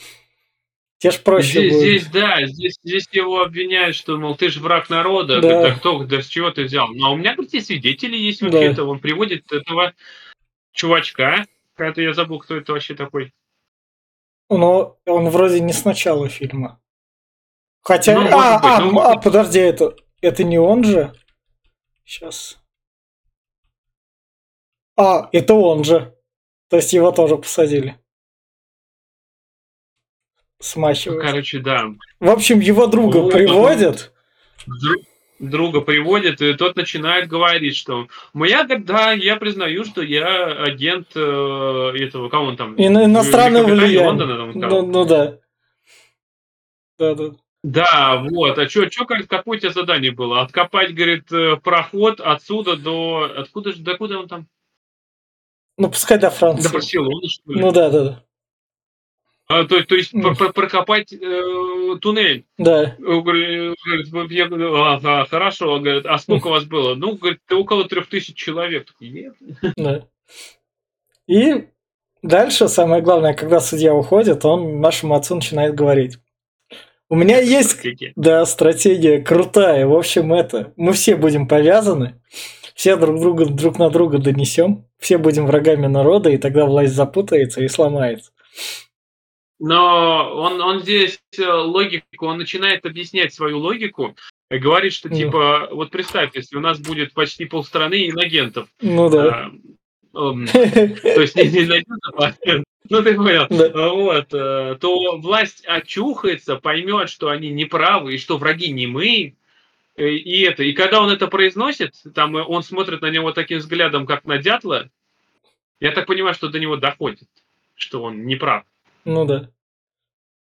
[0.98, 1.82] тебе ж проще здесь, будет.
[1.82, 5.62] Здесь, да, здесь, здесь его обвиняют, что, мол, ты же враг народа, да.
[5.62, 6.88] да кто, да с чего ты взял?
[6.88, 8.84] Ну, а у меня, говорит, свидетели есть вообще-то, да.
[8.84, 9.94] он приводит этого
[10.72, 11.46] чувачка,
[11.78, 13.32] это я забыл, кто это вообще такой.
[14.58, 16.80] Но он вроде не с начала фильма.
[17.82, 18.14] Хотя...
[18.14, 21.12] Ну, а, быть, а, ну, а, подожди, это, это не он же?
[22.04, 22.58] Сейчас.
[24.96, 26.16] А, это он же.
[26.68, 27.98] То есть его тоже посадили.
[30.60, 31.24] Смачивают.
[31.24, 31.86] Ну, короче, да.
[32.20, 34.12] В общем, его друга вот, приводят.
[34.66, 35.02] Друг,
[35.50, 41.92] друга приводит, и тот начинает говорить, что моя, да, я признаю, что я агент э,
[41.98, 42.74] этого, кого он там?
[42.76, 44.06] Ино- иностранного влияния.
[44.06, 45.38] Лондона, там, ну, ну да.
[46.98, 47.30] Да, да.
[47.64, 48.58] Да, вот.
[48.58, 50.42] А что, что, какое у тебя задание было?
[50.42, 53.32] Откопать, говорит, э, проход отсюда до...
[53.36, 54.46] Откуда же, до куда он там?
[55.78, 56.68] Ну, пускай до Франции.
[56.68, 57.60] До Барселоны, что ли?
[57.60, 58.24] Ну да, да, да.
[59.52, 60.52] А, то, то есть mm.
[60.52, 62.46] прокопать э, туннель.
[62.56, 62.96] Да.
[62.98, 63.76] Говорит,
[64.30, 65.78] я говорю, ага, хорошо.
[65.78, 66.94] Говорит, а сколько у вас было?
[66.94, 68.88] Ну, говорит, около трех тысяч человек.
[69.00, 69.34] Нет.
[69.76, 70.06] Да.
[71.26, 71.66] И
[72.22, 76.18] дальше самое главное, когда судья уходит, он нашему отцу начинает говорить.
[77.10, 78.12] У меня есть стратегия.
[78.16, 79.86] Да, стратегия крутая.
[79.86, 82.20] В общем, это мы все будем повязаны,
[82.74, 87.62] все друг друга друг на друга донесем, все будем врагами народа, и тогда власть запутается
[87.62, 88.32] и сломается.
[89.64, 94.16] Но он, он здесь э, логику, он начинает объяснять свою логику,
[94.50, 95.76] и говорит, что типа, ну.
[95.76, 98.68] вот представь, если у нас будет почти полстраны инагентов.
[98.80, 99.52] Ну да.
[100.14, 102.32] А, э, то есть не инагентов, а
[102.90, 103.46] ну ты понял.
[103.48, 103.88] Да.
[103.90, 109.36] Вот, э, то власть очухается, поймет, что они неправы и что враги не мы.
[109.94, 114.06] Э, и это, и когда он это произносит, там он смотрит на него таким взглядом,
[114.06, 114.90] как на дятла.
[115.78, 117.28] Я так понимаю, что до него доходит,
[117.76, 118.64] что он не прав.
[119.04, 119.50] Ну да.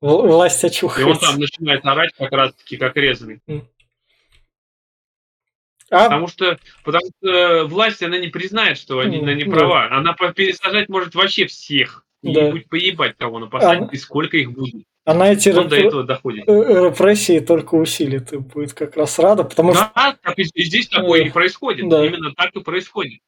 [0.01, 1.09] Власть очухается.
[1.09, 3.41] И он там начинает орать как раз-таки как резанный.
[5.91, 6.05] А...
[6.05, 9.89] Потому что, потому что власть, она не признает, что они, она не права.
[9.89, 9.97] Да.
[9.97, 12.05] Она пересажать может вообще всех.
[12.23, 12.51] И Да.
[12.51, 14.85] будет поебать, кого напасать, А- и сколько их будет.
[15.05, 16.47] А на эти Он до этого доходит.
[16.49, 20.89] э, репрессии только усилит и будет как раз рада, потому что Да, и и здесь
[20.89, 21.29] такое Да.
[21.29, 21.89] и происходит.
[21.89, 22.05] Да.
[22.05, 23.21] Именно так и происходит.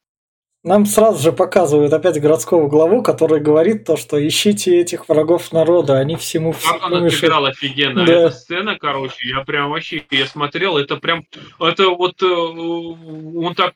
[0.63, 5.97] Нам сразу же показывают опять городского главу, который говорит то, что ищите этих врагов народа,
[5.97, 7.13] они всему Как он помешают.
[7.15, 8.05] отыграл офигенно.
[8.05, 8.13] Да.
[8.13, 11.25] Эта сцена, короче, я прям вообще, я смотрел, это прям,
[11.59, 13.73] это вот, э, он так,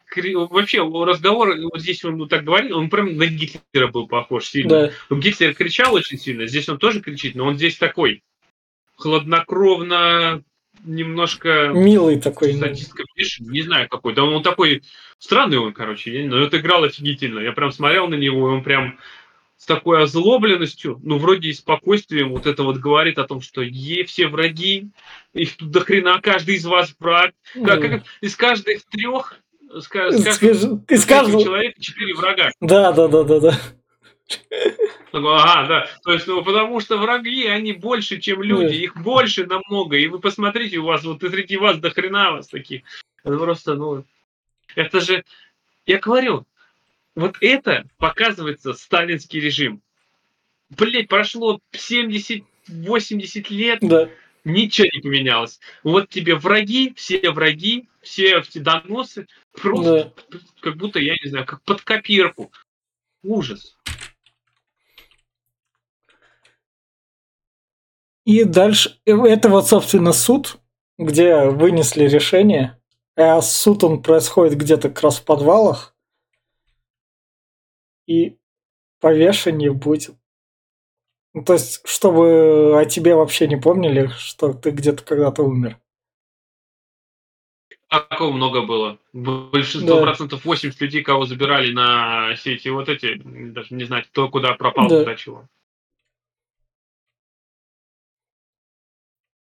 [0.51, 4.91] вообще, разговор, вот здесь он так говорил, он прям на Гитлера был похож сильно.
[5.09, 8.21] Да, Гитлер кричал очень сильно, здесь он тоже кричит, но он здесь такой
[8.95, 10.43] хладнокровно,
[10.83, 12.53] немножко милый такой.
[12.53, 14.13] садистко пишет, не знаю какой.
[14.13, 14.83] Да он такой
[15.19, 17.39] странный он, короче, но это играл офигительно.
[17.39, 18.97] Я прям смотрел на него, и он прям
[19.57, 24.03] с такой озлобленностью, ну, вроде и спокойствием вот это вот говорит о том, что е,
[24.03, 24.89] все враги,
[25.33, 27.31] их тут до хрена, каждый из вас враг.
[27.53, 29.39] Как, ну, как из каждых трех,
[29.73, 31.43] из каждого кажд- из каждого...
[31.43, 32.51] человека четыре врага.
[32.59, 33.59] Да, да, да, да, да.
[35.11, 35.89] Ага, да.
[36.03, 38.67] То есть, ну, потому что враги, они больше, чем люди.
[38.67, 38.73] Да.
[38.73, 39.97] Их больше намного.
[39.97, 42.83] И вы посмотрите, у вас вот и среди вас до хрена вас таких.
[43.23, 44.03] Это просто, ну...
[44.75, 45.23] Это же...
[45.85, 46.45] Я говорю,
[47.15, 49.81] вот это показывается сталинский режим.
[50.69, 52.43] Блять, прошло 70-80
[53.49, 54.09] лет, Да,
[54.43, 55.59] ничего не поменялось.
[55.83, 60.13] Вот тебе враги, все враги, все эти доносы, просто
[60.59, 62.51] как будто, я не знаю, как под копирку.
[63.23, 63.74] Ужас.
[68.25, 70.57] И дальше, это вот, собственно, суд,
[70.97, 72.79] где вынесли решение.
[73.15, 75.95] А суд, он происходит где-то как раз в подвалах.
[78.07, 78.37] И
[78.99, 80.15] повешение будет.
[81.33, 85.79] Ну, то есть, чтобы о тебе вообще не помнили, что ты где-то когда-то умер.
[87.89, 88.97] Какого много было?
[89.13, 90.01] Большинство Да.
[90.01, 94.53] процентов 80 людей, кого забирали на все эти вот эти, даже не знаю, кто куда
[94.53, 94.99] пропал, Да.
[94.99, 95.47] куда чего.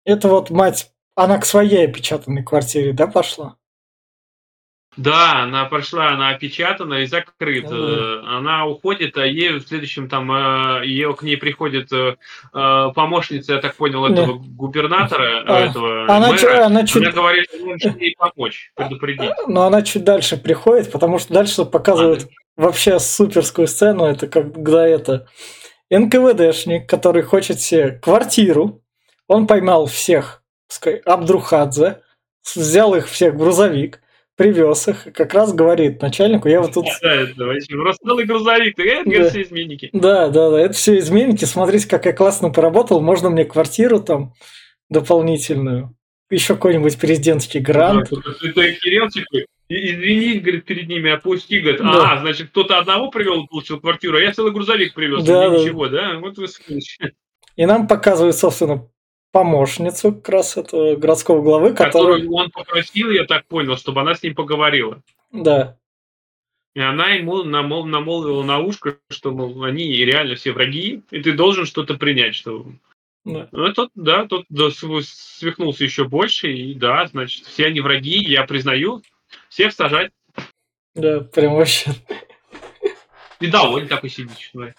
[0.06, 3.56] Это вот мать, она к своей опечатанной квартире, да, пошла?
[4.96, 7.68] Да, она прошла, она опечатана и закрыта.
[8.22, 8.38] Да.
[8.38, 12.16] Она уходит, а ей в следующем там э, ее к ней приходит э,
[12.54, 16.38] э, помощница, я так понял, этого губернатора, А, этого Она, мэра.
[16.38, 19.32] чё- она чуть, Она говорит, что нужно ей помочь, предупредить.
[19.48, 24.06] но она чуть дальше приходит, потому что дальше показывают вообще суперскую сцену.
[24.06, 25.26] Это когда это
[25.90, 28.80] НКВДшник, который хочет себе квартиру.
[29.28, 32.00] Он поймал всех, пускай, Абдрухадзе,
[32.54, 34.00] взял их всех в грузовик,
[34.36, 36.86] привез их, и как раз говорит начальнику, я вот тут...
[37.02, 39.30] Да, это вообще просто целый грузовик, это Да.
[39.30, 39.90] все изменники.
[39.92, 44.34] Да, да, да, это все изменники, смотрите, как я классно поработал, можно мне квартиру там
[44.90, 45.94] дополнительную,
[46.30, 48.08] еще какой-нибудь президентский грант.
[48.10, 49.08] Да, это- Кирилл,
[49.68, 52.12] извини, говорит, перед ними опусти, говорит, Да.
[52.12, 55.58] а, значит, кто-то одного привел получил квартиру, а я целый грузовик привез, Да, да.
[55.58, 56.18] ничего, да?
[56.20, 56.46] Вот вы.
[57.56, 58.86] И нам показывают, собственно,
[59.36, 61.92] помощницу как раз этого городского главы, который...
[61.92, 65.02] Которую он попросил, я так понял, чтобы она с ним поговорила.
[65.32, 65.76] Да,
[66.74, 71.32] И она ему намол- намолвила на ушко, что, мол, они реально все враги, и ты
[71.32, 72.66] должен что-то принять, что...
[73.24, 73.48] да.
[73.52, 78.18] Ну, тот, да, тот да, св- свихнулся еще больше, и да, значит, все они враги,
[78.24, 79.02] я признаю,
[79.48, 80.12] всех сажать.
[80.94, 81.90] Да, прям вообще.
[83.40, 84.76] И довольно такой сидит, человек.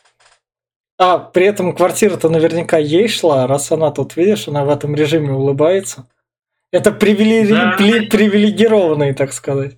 [1.00, 5.32] А, при этом квартира-то наверняка ей шла, раз она тут, видишь, она в этом режиме
[5.32, 6.10] улыбается.
[6.72, 7.78] Это привилеги- Да.
[7.78, 9.78] пли- привилегированные, так сказать.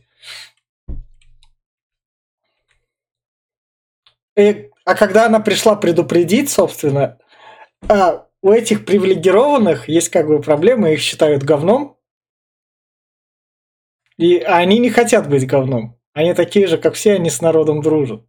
[4.38, 7.20] И- а когда она пришла предупредить, собственно,
[7.90, 11.98] а, у этих привилегированных есть как бы проблемы, их считают говном.
[14.18, 16.00] И они не хотят быть говном.
[16.14, 18.24] Они такие же, как все, они с народом дружат.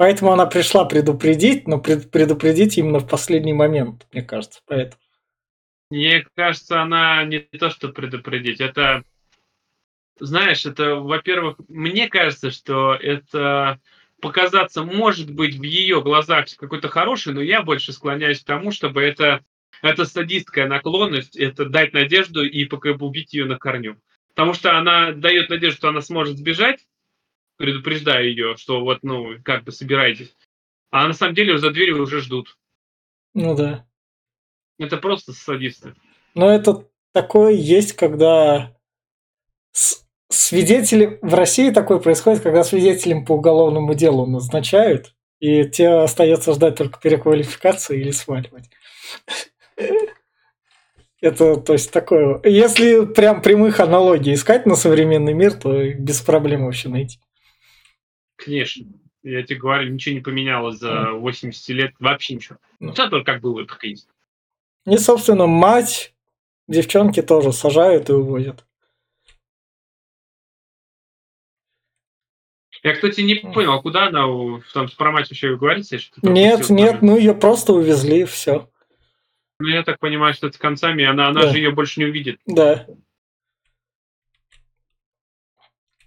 [0.00, 4.62] Поэтому она пришла предупредить, но пред- предупредить именно в последний момент, мне кажется.
[4.66, 4.98] Поэтому.
[5.90, 8.62] Мне кажется, она не то, что предупредить.
[8.62, 9.04] Это,
[10.18, 13.78] знаешь, это, во-первых, мне кажется, что это
[14.22, 19.02] показаться может быть в ее глазах какой-то хороший, но я больше склоняюсь к тому, чтобы
[19.02, 19.44] это,
[19.82, 24.00] это садистская наклонность, это дать надежду и убить ее на корню.
[24.34, 26.86] Потому что она дает надежду, что она сможет сбежать,
[27.60, 30.34] предупреждая ее, что вот, ну, как бы собирайтесь.
[30.90, 32.56] А на самом деле за дверью уже ждут.
[33.34, 33.86] Ну да.
[34.78, 35.94] Это просто садисты.
[36.34, 38.74] Но это такое есть, когда
[40.30, 46.76] свидетели в России такое происходит, когда свидетелям по уголовному делу назначают, и те остается ждать
[46.76, 48.70] только переквалификации или сваливать.
[51.20, 52.40] Это, то есть, такое...
[52.44, 57.20] Если прям прямых аналогий искать на современный мир, то без проблем вообще найти.
[58.44, 58.86] Конечно.
[59.22, 62.58] Я тебе говорю, ничего не поменялось за 80 лет, вообще ничего.
[62.78, 64.08] Ну, все только как было, так и есть.
[64.86, 66.14] И, собственно, мать
[66.68, 68.64] девчонки тоже сажают и увозят.
[72.82, 74.24] Я, кстати, не понял, а куда она
[74.72, 75.98] там про мать вообще говорится?
[75.98, 78.70] Что нет, нет, ну ее просто увезли, все.
[79.58, 81.48] Ну, я так понимаю, что это с концами, она, она да.
[81.48, 82.40] же ее больше не увидит.
[82.46, 82.86] Да.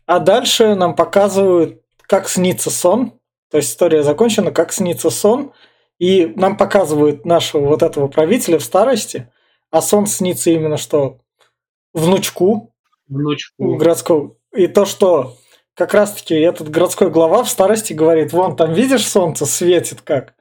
[0.08, 3.20] А дальше нам показывают, как снится сон.
[3.50, 5.54] То есть история закончена, как снится сон.
[6.00, 9.32] И нам показывают нашего вот этого правителя в старости.
[9.72, 11.20] А сон снится именно что?
[11.94, 12.74] Внучку.
[13.08, 13.76] Внучку.
[13.76, 14.36] Городского.
[14.54, 15.38] И то, что
[15.76, 20.36] как раз-таки этот городской глава в старости говорит, вон там видишь солнце светит как?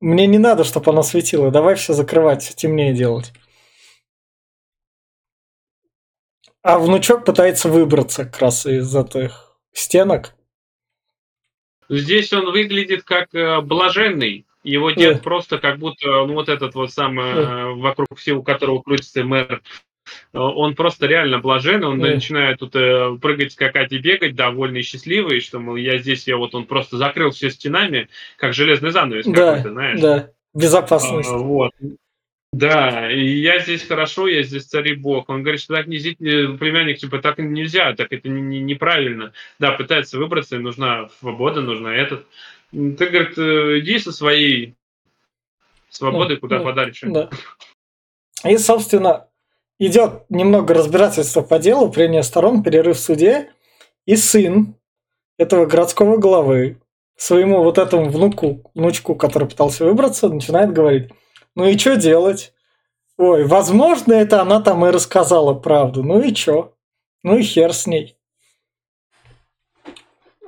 [0.00, 3.32] Мне не надо, чтобы оно светило, давай все закрывать, все темнее делать.
[6.62, 10.35] А внучок пытается выбраться как раз из этих стенок.
[11.88, 14.46] Здесь он выглядит как э, блаженный.
[14.62, 15.22] Его дед yeah.
[15.22, 17.74] просто как будто, ну вот этот вот самый, yeah.
[17.74, 19.62] вокруг всего которого крутится мэр,
[20.32, 22.14] Э, он просто реально блаженный, он mm.
[22.14, 26.36] начинает тут э, прыгать, скакать и бегать, довольный и счастливый, что, мол, я здесь, я
[26.36, 30.00] вот, он просто закрыл все стенами, как железный занавес да, какой-то, знаешь.
[30.00, 31.30] Да, безопасность.
[31.30, 31.72] А, вот.
[32.56, 35.28] Да, и я здесь хорошо, я здесь царь и бог.
[35.28, 39.34] Он говорит, что так не племянник, типа, так нельзя, так это не, не, неправильно.
[39.58, 42.24] Да, пытается выбраться, нужна свобода, нужна этот.
[42.70, 44.74] Ты, говорит, э, иди со своей
[45.90, 47.08] свободой куда да, подальше.
[47.10, 47.28] Да.
[48.42, 49.28] И, собственно,
[49.78, 53.52] идет немного разбирательства по делу, прения сторон, перерыв в суде,
[54.06, 54.76] и сын
[55.36, 56.80] этого городского главы
[57.18, 61.10] своему вот этому внуку, внучку, который пытался выбраться, начинает говорить,
[61.56, 62.52] ну и что делать?
[63.16, 66.02] Ой, возможно, это она там и рассказала правду.
[66.02, 66.74] Ну и чё?
[67.22, 68.16] Ну и хер с ней.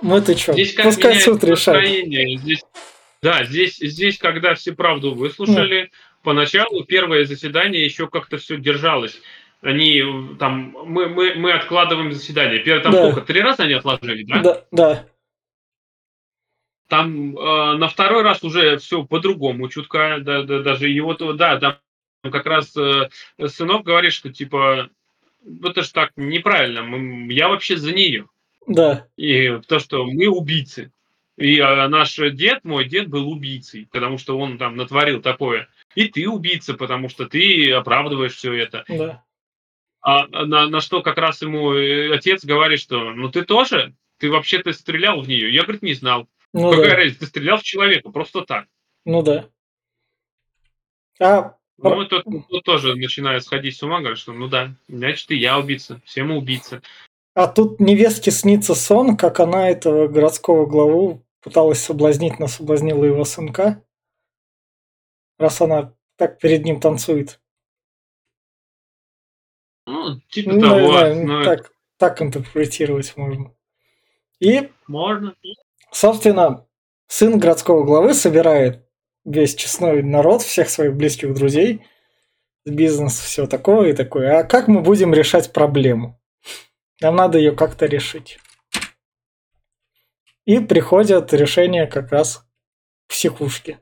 [0.03, 0.53] Ну это что?
[0.53, 2.07] Здесь как Пускай суд решает.
[2.41, 2.63] Здесь,
[3.23, 5.89] да, здесь, здесь, когда все правду выслушали, ну
[6.23, 9.19] поначалу первое заседание еще как-то все держалось.
[9.61, 10.03] Они
[10.39, 12.61] там, мы, мы, мы откладываем заседание.
[12.61, 13.11] Первое, там да.
[13.11, 13.27] сколько?
[13.27, 14.41] Три раза они отложили, да?
[14.41, 15.07] Да, да.
[16.89, 21.81] Там э, на второй раз уже все по-другому чутка, да, да, даже его, да, да,
[22.23, 23.09] как раз э,
[23.47, 24.89] сынок говорит, что типа,
[25.63, 28.27] это же так неправильно, мы, я вообще за нее.
[28.67, 29.07] Да.
[29.17, 30.93] И то, что мы убийцы.
[31.37, 35.69] И э, наш дед, мой дед был убийцей, потому что он там натворил такое
[35.99, 38.85] и ты убийца, потому что ты оправдываешь все это.
[38.89, 39.25] Да.
[40.01, 44.31] А на, на что как раз ему э, отец говорит, что ну ты тоже, ты
[44.31, 45.53] вообще-то стрелял в нее.
[45.53, 46.29] Я, говорит, не знал.
[46.53, 46.97] Ну, Какая да.
[46.97, 48.67] разница, ты стрелял в человека, просто так.
[49.05, 49.49] Ну да.
[51.21, 51.57] А...
[51.81, 55.61] Ну, тут, тут тоже начинает сходить с ума, говорит, что ну да, значит, и я
[55.61, 56.83] убийца, все мы убийцы.
[57.35, 63.25] А тут невестке снится сон, как она этого городского главу пыталась соблазнить, но соблазнила его
[63.25, 63.85] сынка
[65.39, 67.41] раз она так перед ним танцует.
[69.87, 70.93] Ну, типа ну, того.
[70.93, 71.45] Да, но...
[71.45, 73.55] так, так интерпретировать можно.
[74.41, 75.35] И, можно.
[75.93, 76.67] Собственно,
[77.07, 78.87] сын городского главы собирает
[79.25, 81.87] весь честной народ, всех своих близких друзей,
[82.65, 84.39] бизнес, все такое и такое.
[84.39, 86.21] А как мы будем решать проблему?
[87.01, 88.39] Нам надо ее как-то решить.
[90.45, 92.45] И приходят решения как раз
[93.07, 93.79] психушки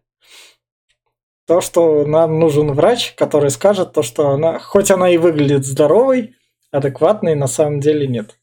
[1.47, 6.35] то, что нам нужен врач, который скажет то, что она, хоть она и выглядит здоровой,
[6.73, 8.39] адекватной, на самом деле нет.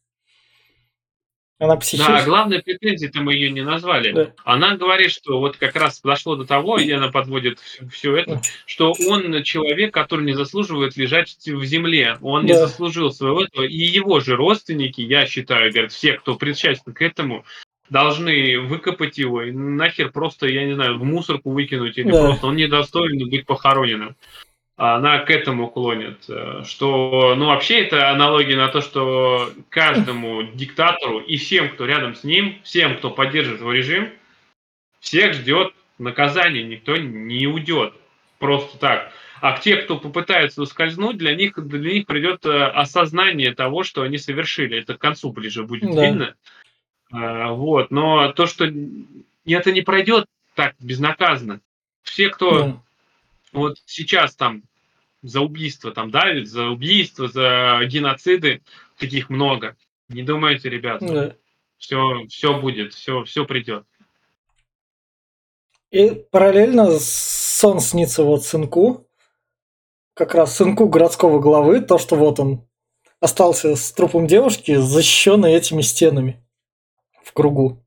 [1.64, 2.12] Она психически...
[2.12, 4.12] Да, главная претензия-то мы ее не назвали.
[4.12, 4.34] Да.
[4.44, 7.60] Она говорит, что вот как раз дошло до того, и она подводит
[7.92, 12.18] все это, что он человек, который не заслуживает лежать в земле.
[12.22, 12.54] Он да.
[12.54, 13.64] не заслужил своего этого.
[13.64, 17.46] И его же родственники, я считаю, говорят, все, кто причастен к этому,
[17.90, 22.24] должны выкопать его и нахер просто, я не знаю, в мусорку выкинуть, или да.
[22.24, 24.18] просто он недостоин быть похороненным.
[24.76, 26.26] Она к этому клонит.
[26.28, 32.16] Э, что, ну, вообще, это аналогия на то, что каждому диктатору и всем, кто рядом
[32.16, 34.10] с ним, всем, кто поддерживает его режим,
[35.00, 37.94] всех ждет наказание, никто не уйдет
[38.40, 39.12] просто так.
[39.42, 44.18] А те, кто попытается ускользнуть, для них, для них придет э, осознание того, что они
[44.18, 44.80] совершили.
[44.80, 46.06] Это к концу ближе будет да.
[46.06, 46.36] видно.
[47.12, 48.66] А, вот, но то, что
[49.46, 51.62] это не пройдет так безнаказанно.
[52.04, 52.82] Все, кто да.
[53.54, 54.64] Вот сейчас там
[55.22, 58.62] за убийство там давит, за убийство, за геноциды,
[58.98, 59.78] таких много.
[60.10, 61.08] Не думайте, ребята.
[61.08, 61.36] Да.
[61.78, 63.86] Все, все будет, все, все придет.
[65.92, 69.08] И параллельно сон снится вот сынку,
[70.14, 72.68] как раз сынку городского главы, то, что вот он
[73.20, 76.44] остался с трупом девушки, защищенный этими стенами
[77.24, 77.84] в кругу.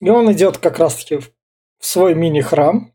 [0.00, 1.20] И он идет как раз-таки
[1.84, 2.94] свой мини-храм,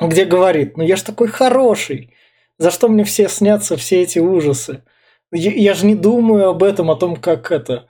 [0.00, 2.14] где говорит, ну я ж такой хороший,
[2.58, 4.84] за что мне все снятся все эти ужасы?
[5.32, 7.88] Я, я же не думаю об этом, о том, как это,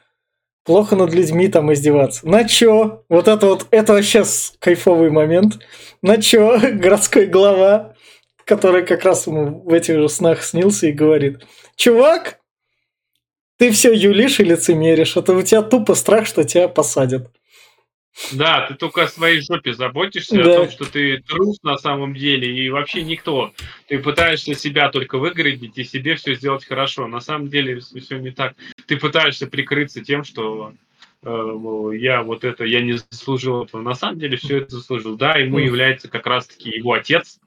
[0.65, 2.27] плохо над людьми там издеваться.
[2.27, 3.05] На чё?
[3.09, 4.25] Вот это вот, это вообще
[4.61, 5.59] кайфовый момент.
[6.03, 6.59] На чё?
[6.73, 7.95] Городской глава,
[8.45, 11.45] который как раз ему в этих же снах снился и говорит,
[11.75, 12.39] чувак,
[13.59, 17.29] ты все юлишь и лицемеришь, это у тебя тупо страх, что тебя посадят.
[18.33, 20.43] Да, ты только о своей жопе заботишься, да.
[20.43, 23.53] о том, что ты трус на самом деле и вообще никто.
[23.89, 27.07] Ты пытаешься себя только выгородить и себе все сделать хорошо.
[27.07, 28.55] На самом деле все не так.
[28.87, 30.75] Ты пытаешься прикрыться тем, что
[31.23, 33.81] э, я вот это, я не заслужил этого.
[33.81, 35.17] На самом деле все это заслужил.
[35.17, 37.41] Да, ему является как раз-таки его отец.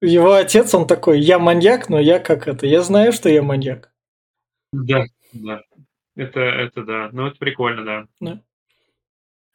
[0.00, 3.90] Его отец, он такой, я маньяк, но я как это, я знаю, что я маньяк.
[4.72, 5.62] Да, да.
[6.14, 7.08] Это, это да.
[7.12, 8.06] Ну, это прикольно, да.
[8.20, 8.40] да.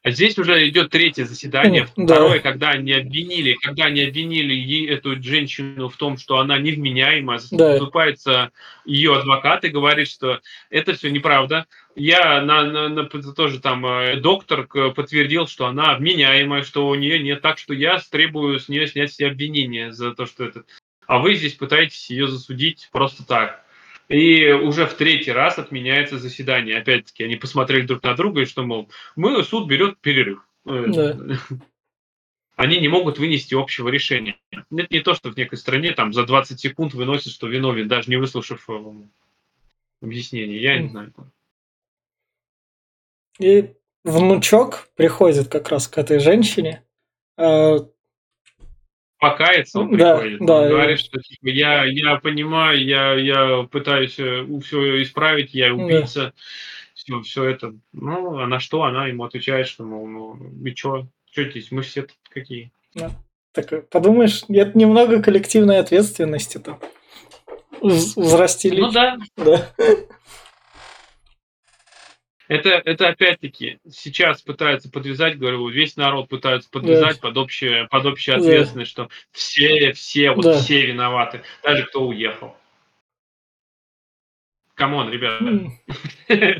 [0.01, 2.05] А здесь уже идет третье заседание, да.
[2.05, 7.37] второе, когда они обвинили, когда они обвинили ей, эту женщину в том, что она невменяема,
[7.51, 7.71] да.
[7.73, 8.51] заступается
[8.85, 10.39] ее адвокат и говорит, что
[10.69, 11.65] это все неправда.
[11.95, 17.19] Я на, на, на, тоже там э, доктор подтвердил, что она вменяемая, что у нее
[17.19, 20.63] нет так, что я требую с нее снять все обвинения за то, что это.
[21.07, 23.65] А вы здесь пытаетесь ее засудить просто так.
[24.09, 26.79] И уже в третий раз отменяется заседание.
[26.79, 30.43] Опять-таки, они посмотрели друг на друга и что, мол, мы, суд берет перерыв.
[30.65, 31.17] Э, да.
[32.55, 34.35] Они не могут вынести общего решения.
[34.51, 38.09] Это не то, что в некой стране там за 20 секунд выносят, что виновен, даже
[38.09, 38.93] не выслушав э,
[40.01, 40.57] объяснений.
[40.57, 41.13] Я не знаю.
[43.39, 46.83] И внучок приходит как раз к этой женщине,
[47.37, 47.77] э,
[49.19, 50.45] покаяться, он да, приходит.
[50.45, 55.73] Да, он говорит, что типа, я, я понимаю, я, я пытаюсь э, все исправить, я
[55.73, 56.33] убийца, да.
[56.93, 57.75] все, все это.
[57.91, 61.81] Ну, а на что она ему отвечает, что, мол, ну, и что, что здесь, мы
[61.81, 62.71] все какие.
[62.95, 63.11] Да.
[63.51, 66.79] Так, подумаешь, это немного коллективной ответственности-то.
[67.81, 68.81] Взрастили.
[68.81, 69.17] Ну да.
[69.37, 69.69] Да.
[72.49, 77.27] Это, это опять-таки сейчас пытаются подвязать, говорю, весь народ пытается подвязать да.
[77.27, 79.03] под общее, под общую ответственность, да.
[79.03, 80.57] что все, все, вот да.
[80.57, 82.55] все виноваты, даже кто уехал.
[84.73, 85.43] Come on, ребята.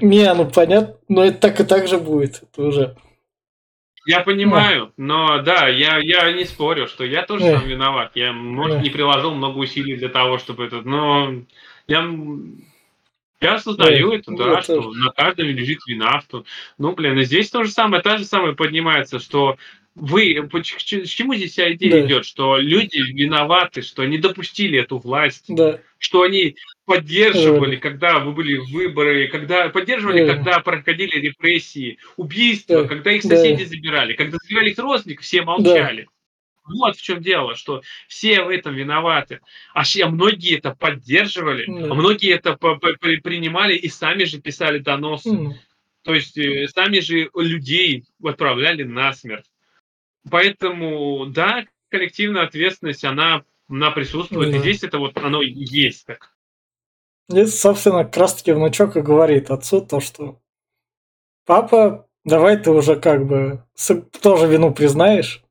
[0.06, 2.96] Не, ну понятно, но это так и так же будет, это уже.
[4.06, 8.12] Я понимаю, но да, я, я не спорю, что я тоже сам виноват.
[8.14, 11.34] Я, может, не приложил много усилий для того, чтобы это, но
[11.88, 12.02] я
[13.42, 16.44] я осознаю да, это, да, что на каждом лежит вина, что,
[16.78, 19.58] ну, блин, и здесь то же самое, та же самая поднимается, что
[19.96, 22.06] вы, к чему здесь вся идея да.
[22.06, 25.80] идет, что люди виноваты, что они допустили эту власть, да.
[25.98, 27.82] что они поддерживали, да.
[27.82, 30.36] когда вы были выборы, когда поддерживали, да.
[30.36, 32.88] когда проходили репрессии, убийства, да.
[32.88, 33.70] когда их соседи да.
[33.70, 36.04] забирали, когда забирали их родственников, все молчали.
[36.04, 36.12] Да.
[36.70, 39.40] Вот в чем дело, что все в этом виноваты.
[39.74, 41.90] А многие это поддерживали, mm.
[41.90, 45.30] а многие это принимали и сами же писали доносы.
[45.30, 45.52] Mm.
[46.04, 49.46] То есть э, сами же людей отправляли на смерть.
[50.30, 54.54] Поэтому, да, коллективная ответственность, она, она присутствует.
[54.54, 54.58] Mm.
[54.58, 56.32] И здесь это вот оно есть так.
[57.28, 60.40] Здесь, собственно, как раз таки внучок и говорит отцу то, что
[61.46, 63.64] папа, давай ты уже как бы
[64.22, 65.44] тоже вину признаешь.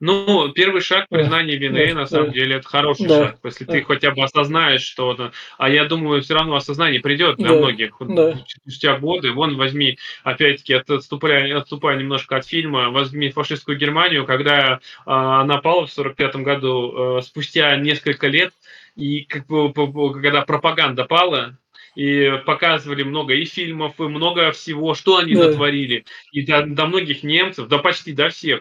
[0.00, 2.32] Ну, первый шаг признания вины, да, на самом да.
[2.32, 3.38] деле, это хороший да, шаг.
[3.44, 3.72] Если да.
[3.74, 5.32] ты хотя бы осознаешь что-то.
[5.58, 7.96] А я думаю, все равно осознание придет для да, многих.
[8.00, 8.42] Да.
[8.48, 9.32] Спустя годы.
[9.32, 15.86] Вон возьми, опять-таки, отступая, отступая немножко от фильма, возьми фашистскую Германию, когда а, она пала
[15.86, 18.54] в 45 году, а, спустя несколько лет,
[18.96, 19.70] и как бы,
[20.14, 21.58] когда пропаганда пала,
[21.94, 25.48] и показывали много и фильмов, и много всего, что они да.
[25.48, 26.04] натворили.
[26.32, 28.60] И до, до многих немцев, да почти до всех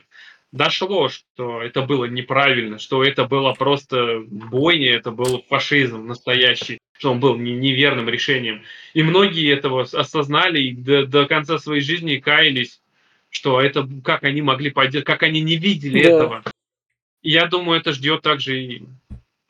[0.51, 7.11] дошло, что это было неправильно, что это было просто бойня, это был фашизм настоящий, что
[7.11, 8.63] он был неверным решением.
[8.93, 12.81] И многие этого осознали и до, до конца своей жизни каялись,
[13.29, 16.09] что это как они могли подделать, как они не видели да.
[16.09, 16.43] этого.
[17.21, 18.83] И я думаю, это ждет также и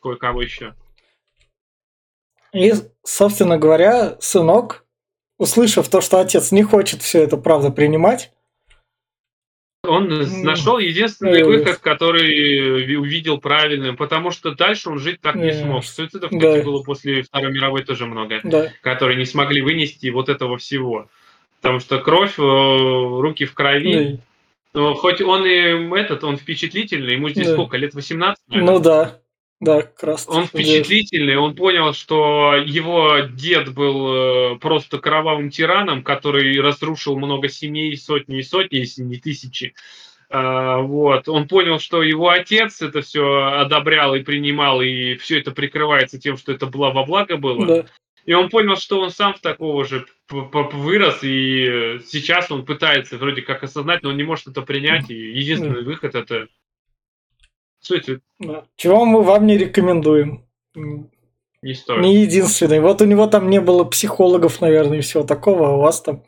[0.01, 0.75] кое-кого еще.
[2.51, 2.73] И,
[3.03, 4.85] собственно говоря, сынок,
[5.37, 8.31] услышав то, что отец не хочет все это правда принимать,
[9.87, 15.85] он нашел единственный выход, который увидел правильным, потому что дальше он жить так не смог.
[15.85, 16.63] Суицидов, кстати, да.
[16.63, 18.71] было после Второй мировой тоже много, да.
[18.81, 21.07] которые не смогли вынести вот этого всего.
[21.61, 24.19] Потому что кровь, э, руки в крови.
[24.73, 24.93] Да.
[24.93, 27.53] хоть он и этот, он впечатлительный, ему здесь да.
[27.53, 28.37] сколько, лет 18?
[28.47, 28.73] Наверное?
[28.73, 29.19] Ну да.
[29.59, 30.25] Да, как раз.
[30.27, 37.49] Он впечатлительный, он понял, что его дед был э, просто кровавым тираном, который разрушил много
[37.49, 39.73] семей, сотни и сотни, если не тысячи.
[40.29, 41.27] А, вот.
[41.27, 46.37] Он понял, что его отец это все одобрял и принимал, и все это прикрывается тем,
[46.37, 47.65] что это было во благо было.
[47.65, 47.85] Да.
[48.25, 53.41] И он понял, что он сам в такого же вырос, и сейчас он пытается вроде
[53.41, 56.47] как осознать, но он не может это принять, и единственный выход это
[57.79, 58.21] суицид.
[58.39, 58.65] Да.
[58.75, 60.45] Чего мы вам не рекомендуем.
[61.61, 62.01] Не стоит.
[62.01, 62.79] Не единственный.
[62.79, 66.23] Вот у него там не было психологов, наверное, и всего такого, а у вас там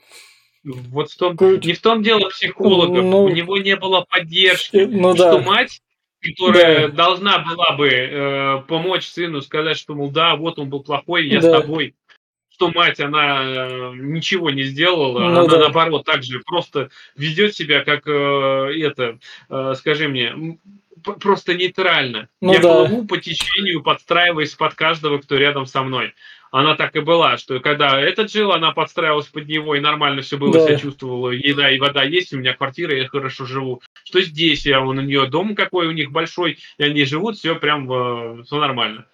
[0.64, 5.16] вот в том, не в том дело психологов, ну, у него не было поддержки, ну,
[5.16, 5.44] что да.
[5.44, 5.82] мать,
[6.22, 6.94] которая да.
[6.94, 11.42] должна была бы э, помочь сыну, сказать, что, мол, да, вот он был плохой, я
[11.42, 11.50] да.
[11.50, 11.96] с тобой,
[12.52, 15.60] что мать, она э, ничего не сделала, ну, она да.
[15.62, 18.12] наоборот также просто ведет себя как э,
[18.84, 19.18] это,
[19.50, 20.60] э, скажи мне,
[21.04, 22.30] просто нейтрально.
[22.42, 22.86] Ну, я да.
[22.86, 26.14] плыву по течению, подстраиваясь под каждого, кто рядом со мной
[26.52, 30.38] она так и была, что когда этот жил, она подстраивалась под него, и нормально все
[30.38, 30.66] было, да.
[30.66, 33.82] себя чувствовала, еда и вода есть, у меня квартира, я хорошо живу.
[34.04, 37.56] Что здесь, я, он у нее дом какой у них большой, и они живут, все
[37.56, 39.06] прям э, все нормально.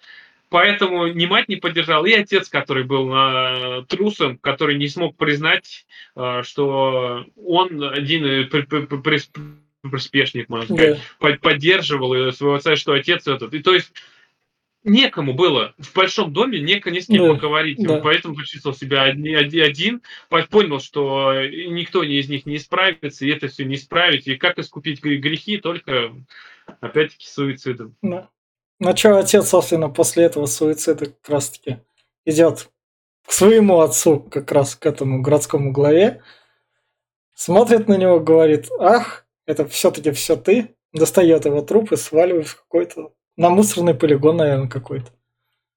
[0.50, 5.86] Поэтому ни мать не поддержал, и отец, который был э, трусом, который не смог признать,
[6.16, 8.48] э, что он один
[9.90, 11.36] приспешник, можно сказать, да.
[11.40, 13.54] поддерживал своего отца, что отец этот.
[13.54, 13.92] И то есть
[14.84, 17.78] некому было в большом доме не, не с кем да, поговорить.
[17.80, 18.00] Да.
[18.00, 23.64] Поэтому почувствовал себя один, один, понял, что никто из них не справится, и это все
[23.64, 24.26] не исправить.
[24.26, 26.12] И как искупить грехи, только
[26.80, 27.94] опять-таки суицидом.
[28.02, 28.28] Да.
[28.80, 31.78] Ну что, отец, собственно, после этого суицида как раз-таки
[32.24, 32.70] идет
[33.26, 36.22] к своему отцу, как раз к этому городскому главе,
[37.34, 42.56] смотрит на него, говорит, ах, это все-таки все ты, достает его труп и сваливает в
[42.62, 45.06] какой-то на мусорный полигон, наверное, какой-то.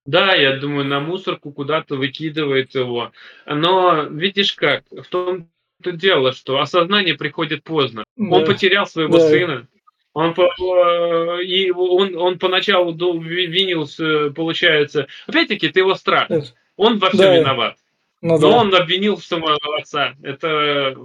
[0.06, 3.12] Да, я думаю, на мусорку куда-то выкидывает его.
[3.46, 8.04] Но видишь как, в том-то дело, что осознание приходит поздно.
[8.18, 8.38] Да.
[8.38, 9.30] Он потерял своего да.
[9.30, 9.68] сына.
[10.14, 15.08] Он, э, и он, он поначалу винился, получается.
[15.28, 16.30] Опять-таки, это его страх.
[16.78, 17.38] Он во всем да.
[17.38, 17.78] виноват.
[18.22, 18.58] Ну, Но да.
[18.58, 20.16] он обвинил самого отца.
[20.24, 20.96] Это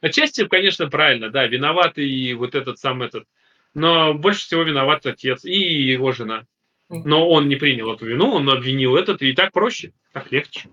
[0.00, 3.24] отчасти, конечно, правильно, да, виноват и вот этот сам этот
[3.74, 6.46] но больше всего виноват отец и его жена.
[6.88, 10.68] Но он не принял эту вину, он обвинил этот, и так проще, так легче.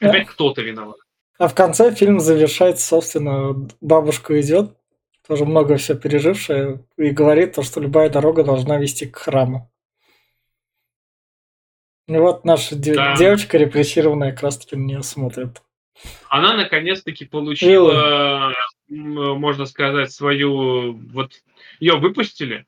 [0.00, 0.96] Опять кто-то виноват.
[1.38, 4.76] А в конце фильм завершается, собственно, бабушка идет,
[5.26, 9.70] тоже много все пережившая, и говорит то, что любая дорога должна вести к храму.
[12.08, 13.14] И вот наша да.
[13.16, 15.62] девочка репрессированная как раз таки на нее смотрит.
[16.28, 18.52] Она наконец-таки получила,
[18.88, 21.32] можно сказать, свою вот
[21.80, 22.66] ее выпустили.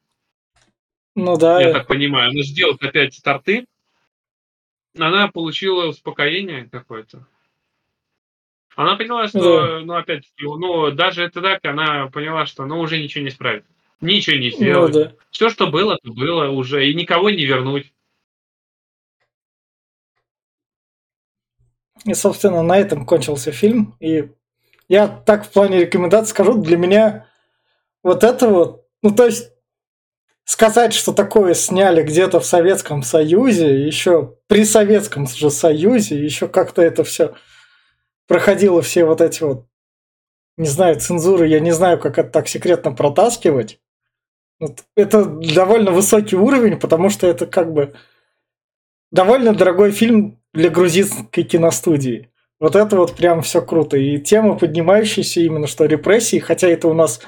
[1.14, 1.60] Ну да.
[1.60, 2.30] Я так понимаю.
[2.30, 3.66] Она сделала опять старты.
[4.98, 7.26] Она получила успокоение какое-то.
[8.76, 9.80] Она поняла, что, да.
[9.80, 13.64] ну, опять ну, даже это так, она поняла, что, ну, уже ничего не исправит.
[14.00, 14.94] Ничего не сделать.
[14.94, 15.12] Ну, да.
[15.30, 17.92] Все, что было, то было уже, и никого не вернуть.
[22.04, 23.96] И, собственно, на этом кончился фильм.
[24.00, 24.30] И
[24.88, 27.26] я так в плане рекомендаций скажу, для меня
[28.02, 29.52] вот это вот ну, то есть,
[30.46, 36.80] сказать, что такое сняли где-то в Советском Союзе, еще при Советском же Союзе, еще как-то
[36.80, 37.34] это все
[38.26, 39.66] проходило все вот эти вот,
[40.56, 43.78] не знаю, цензуры, я не знаю, как это так секретно протаскивать.
[44.58, 47.94] Вот это довольно высокий уровень, потому что это как бы
[49.10, 52.30] довольно дорогой фильм для грузинской киностудии.
[52.60, 53.96] Вот это вот прям все круто.
[53.98, 57.20] И тема, поднимающаяся именно что репрессии, хотя это у нас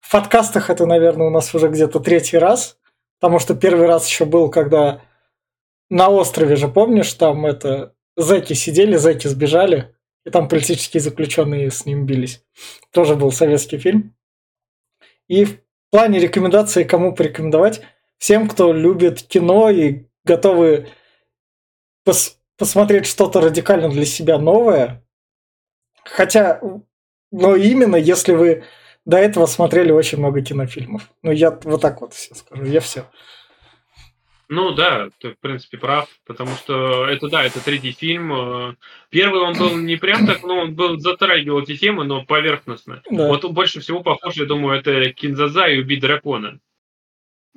[0.00, 2.78] в подкастах это, наверное, у нас уже где-то третий раз,
[3.18, 5.02] потому что первый раз еще был, когда
[5.90, 9.94] на острове же, помнишь, там это зэки сидели, зэки сбежали,
[10.24, 12.44] и там политические заключенные с ним бились.
[12.92, 14.14] Тоже был советский фильм.
[15.26, 15.58] И в
[15.90, 17.82] плане рекомендации, кому порекомендовать,
[18.18, 20.88] всем, кто любит кино и готовы
[22.04, 25.04] пос посмотреть что-то радикально для себя новое.
[26.04, 26.60] Хотя,
[27.30, 28.64] но именно если вы
[29.04, 31.10] до этого смотрели очень много кинофильмов.
[31.22, 33.06] Ну, я вот так вот все скажу, я все.
[34.48, 38.32] Ну да, ты в принципе прав, потому что это да, это третий фильм.
[38.32, 38.74] Э,
[39.10, 43.02] первый он был не прям так, ну он был затрагивал эти темы, но поверхностно.
[43.10, 43.26] Да.
[43.26, 46.60] Вот больше всего похоже, я думаю, это Кинзаза и Убить дракона.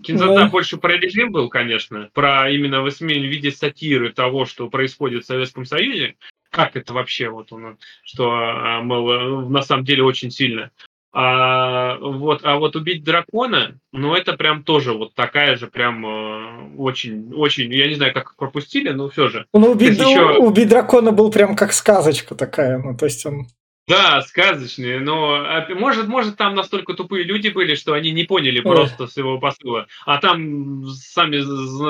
[0.03, 0.47] Кинзаза да.
[0.47, 5.65] больше про режим был, конечно, про именно в виде сатиры того, что происходит в Советском
[5.65, 6.15] Союзе,
[6.49, 10.71] как это вообще вот он, что, а, мол, на самом деле очень сильно.
[11.11, 16.75] А вот, а вот убить дракона, ну это прям тоже вот такая же прям э,
[16.77, 19.47] очень, очень, я не знаю, как пропустили, но все же.
[19.51, 20.37] Ну, убить, еще...
[20.37, 23.47] убить дракона был прям как сказочка такая, ну то есть он
[23.89, 29.07] да, сказочные, но может, может там настолько тупые люди были, что они не поняли просто
[29.07, 29.87] своего посыла.
[30.05, 31.39] А там сами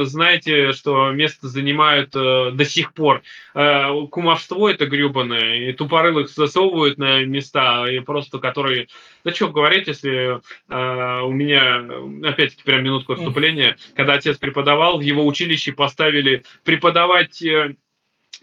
[0.05, 3.21] знаете, что место занимают э, до сих пор.
[3.53, 8.87] Э, кумовство это гребаное, и тупорылых засовывают на места, и просто которые...
[9.25, 10.39] Да что говорить, если
[10.69, 11.83] э, у меня,
[12.23, 17.75] опять-таки, прям минутку отступления, когда отец преподавал, в его училище поставили преподавать э,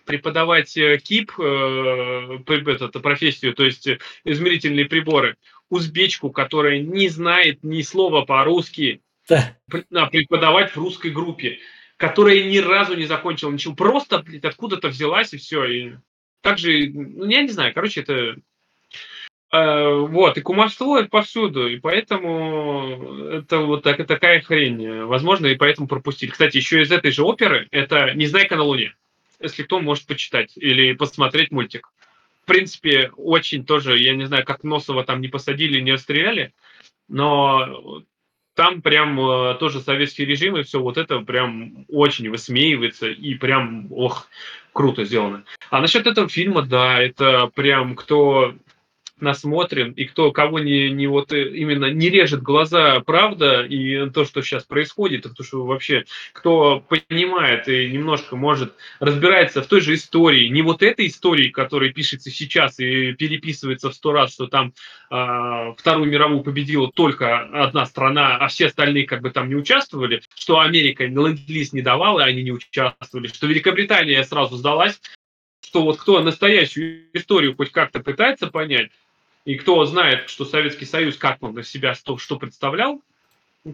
[0.07, 5.37] преподавать э, КИП, э, эту профессию, то есть э, измерительные приборы,
[5.69, 9.57] узбечку, которая не знает ни слова по-русски, да.
[9.69, 11.59] преподавать в русской группе,
[11.97, 15.65] которая ни разу не закончила ничего, просто блядь, откуда-то взялась и все.
[15.65, 15.93] И
[16.41, 18.37] также, ну, я не знаю, короче, это
[19.53, 25.05] вот, и кумовство повсюду, и поэтому это вот так, такая хрень.
[25.05, 26.31] Возможно, и поэтому пропустили.
[26.31, 28.95] Кстати, еще из этой же оперы, это «Незнайка на Луне»
[29.41, 31.91] если кто может почитать или посмотреть мультик.
[32.43, 36.53] В принципе, очень тоже, я не знаю, как Носова там не посадили, не расстреляли,
[37.09, 38.03] но
[38.55, 43.93] там прям э, тоже советский режим и все вот это прям очень высмеивается и прям,
[43.93, 44.29] ох,
[44.73, 45.45] круто сделано.
[45.71, 48.55] А насчет этого фильма, да, это прям кто
[49.21, 54.25] насмотрен, и кто кого не, не вот э, именно не режет глаза правда и то,
[54.25, 59.95] что сейчас происходит, то, что вообще кто понимает и немножко может разбирается в той же
[59.95, 64.75] истории, не вот этой истории, которая пишется сейчас и переписывается в сто раз, что там
[65.11, 70.23] э, Вторую мировую победила только одна страна, а все остальные как бы там не участвовали,
[70.35, 75.01] что Америка ленд-лиз не давала, и они не участвовали, что Великобритания сразу сдалась,
[75.67, 78.91] что вот кто настоящую историю хоть как-то пытается понять,
[79.47, 83.01] и кто знает, что Советский Союз, как он из себя что, что представлял,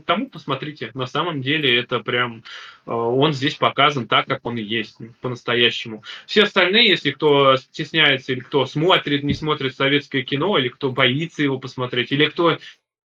[0.06, 0.90] тому посмотрите.
[0.94, 2.44] На самом деле это прям
[2.86, 6.02] э, он здесь показан так, как он и есть, по-настоящему.
[6.26, 11.42] Все остальные, если кто стесняется, или кто смотрит, не смотрит советское кино, или кто боится
[11.42, 12.58] его посмотреть, или кто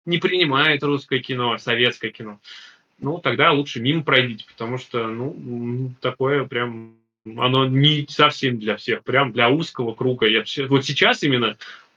[0.07, 2.41] не принимает русское кино, советское кино,
[2.99, 9.03] ну, тогда лучше мимо пройдите, потому что, ну, такое прям, оно не совсем для всех,
[9.03, 10.27] прям для узкого круга.
[10.27, 11.57] Я, вот сейчас именно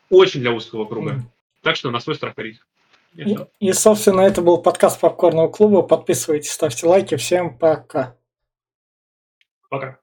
[0.09, 1.11] очень для узкого круга.
[1.11, 1.21] Mm.
[1.61, 2.67] Так что на свой страх и риск.
[3.15, 5.81] И, и, собственно, это был подкаст Попкорного клуба.
[5.81, 7.15] Подписывайтесь, ставьте лайки.
[7.15, 8.15] Всем пока.
[9.69, 9.99] Пока.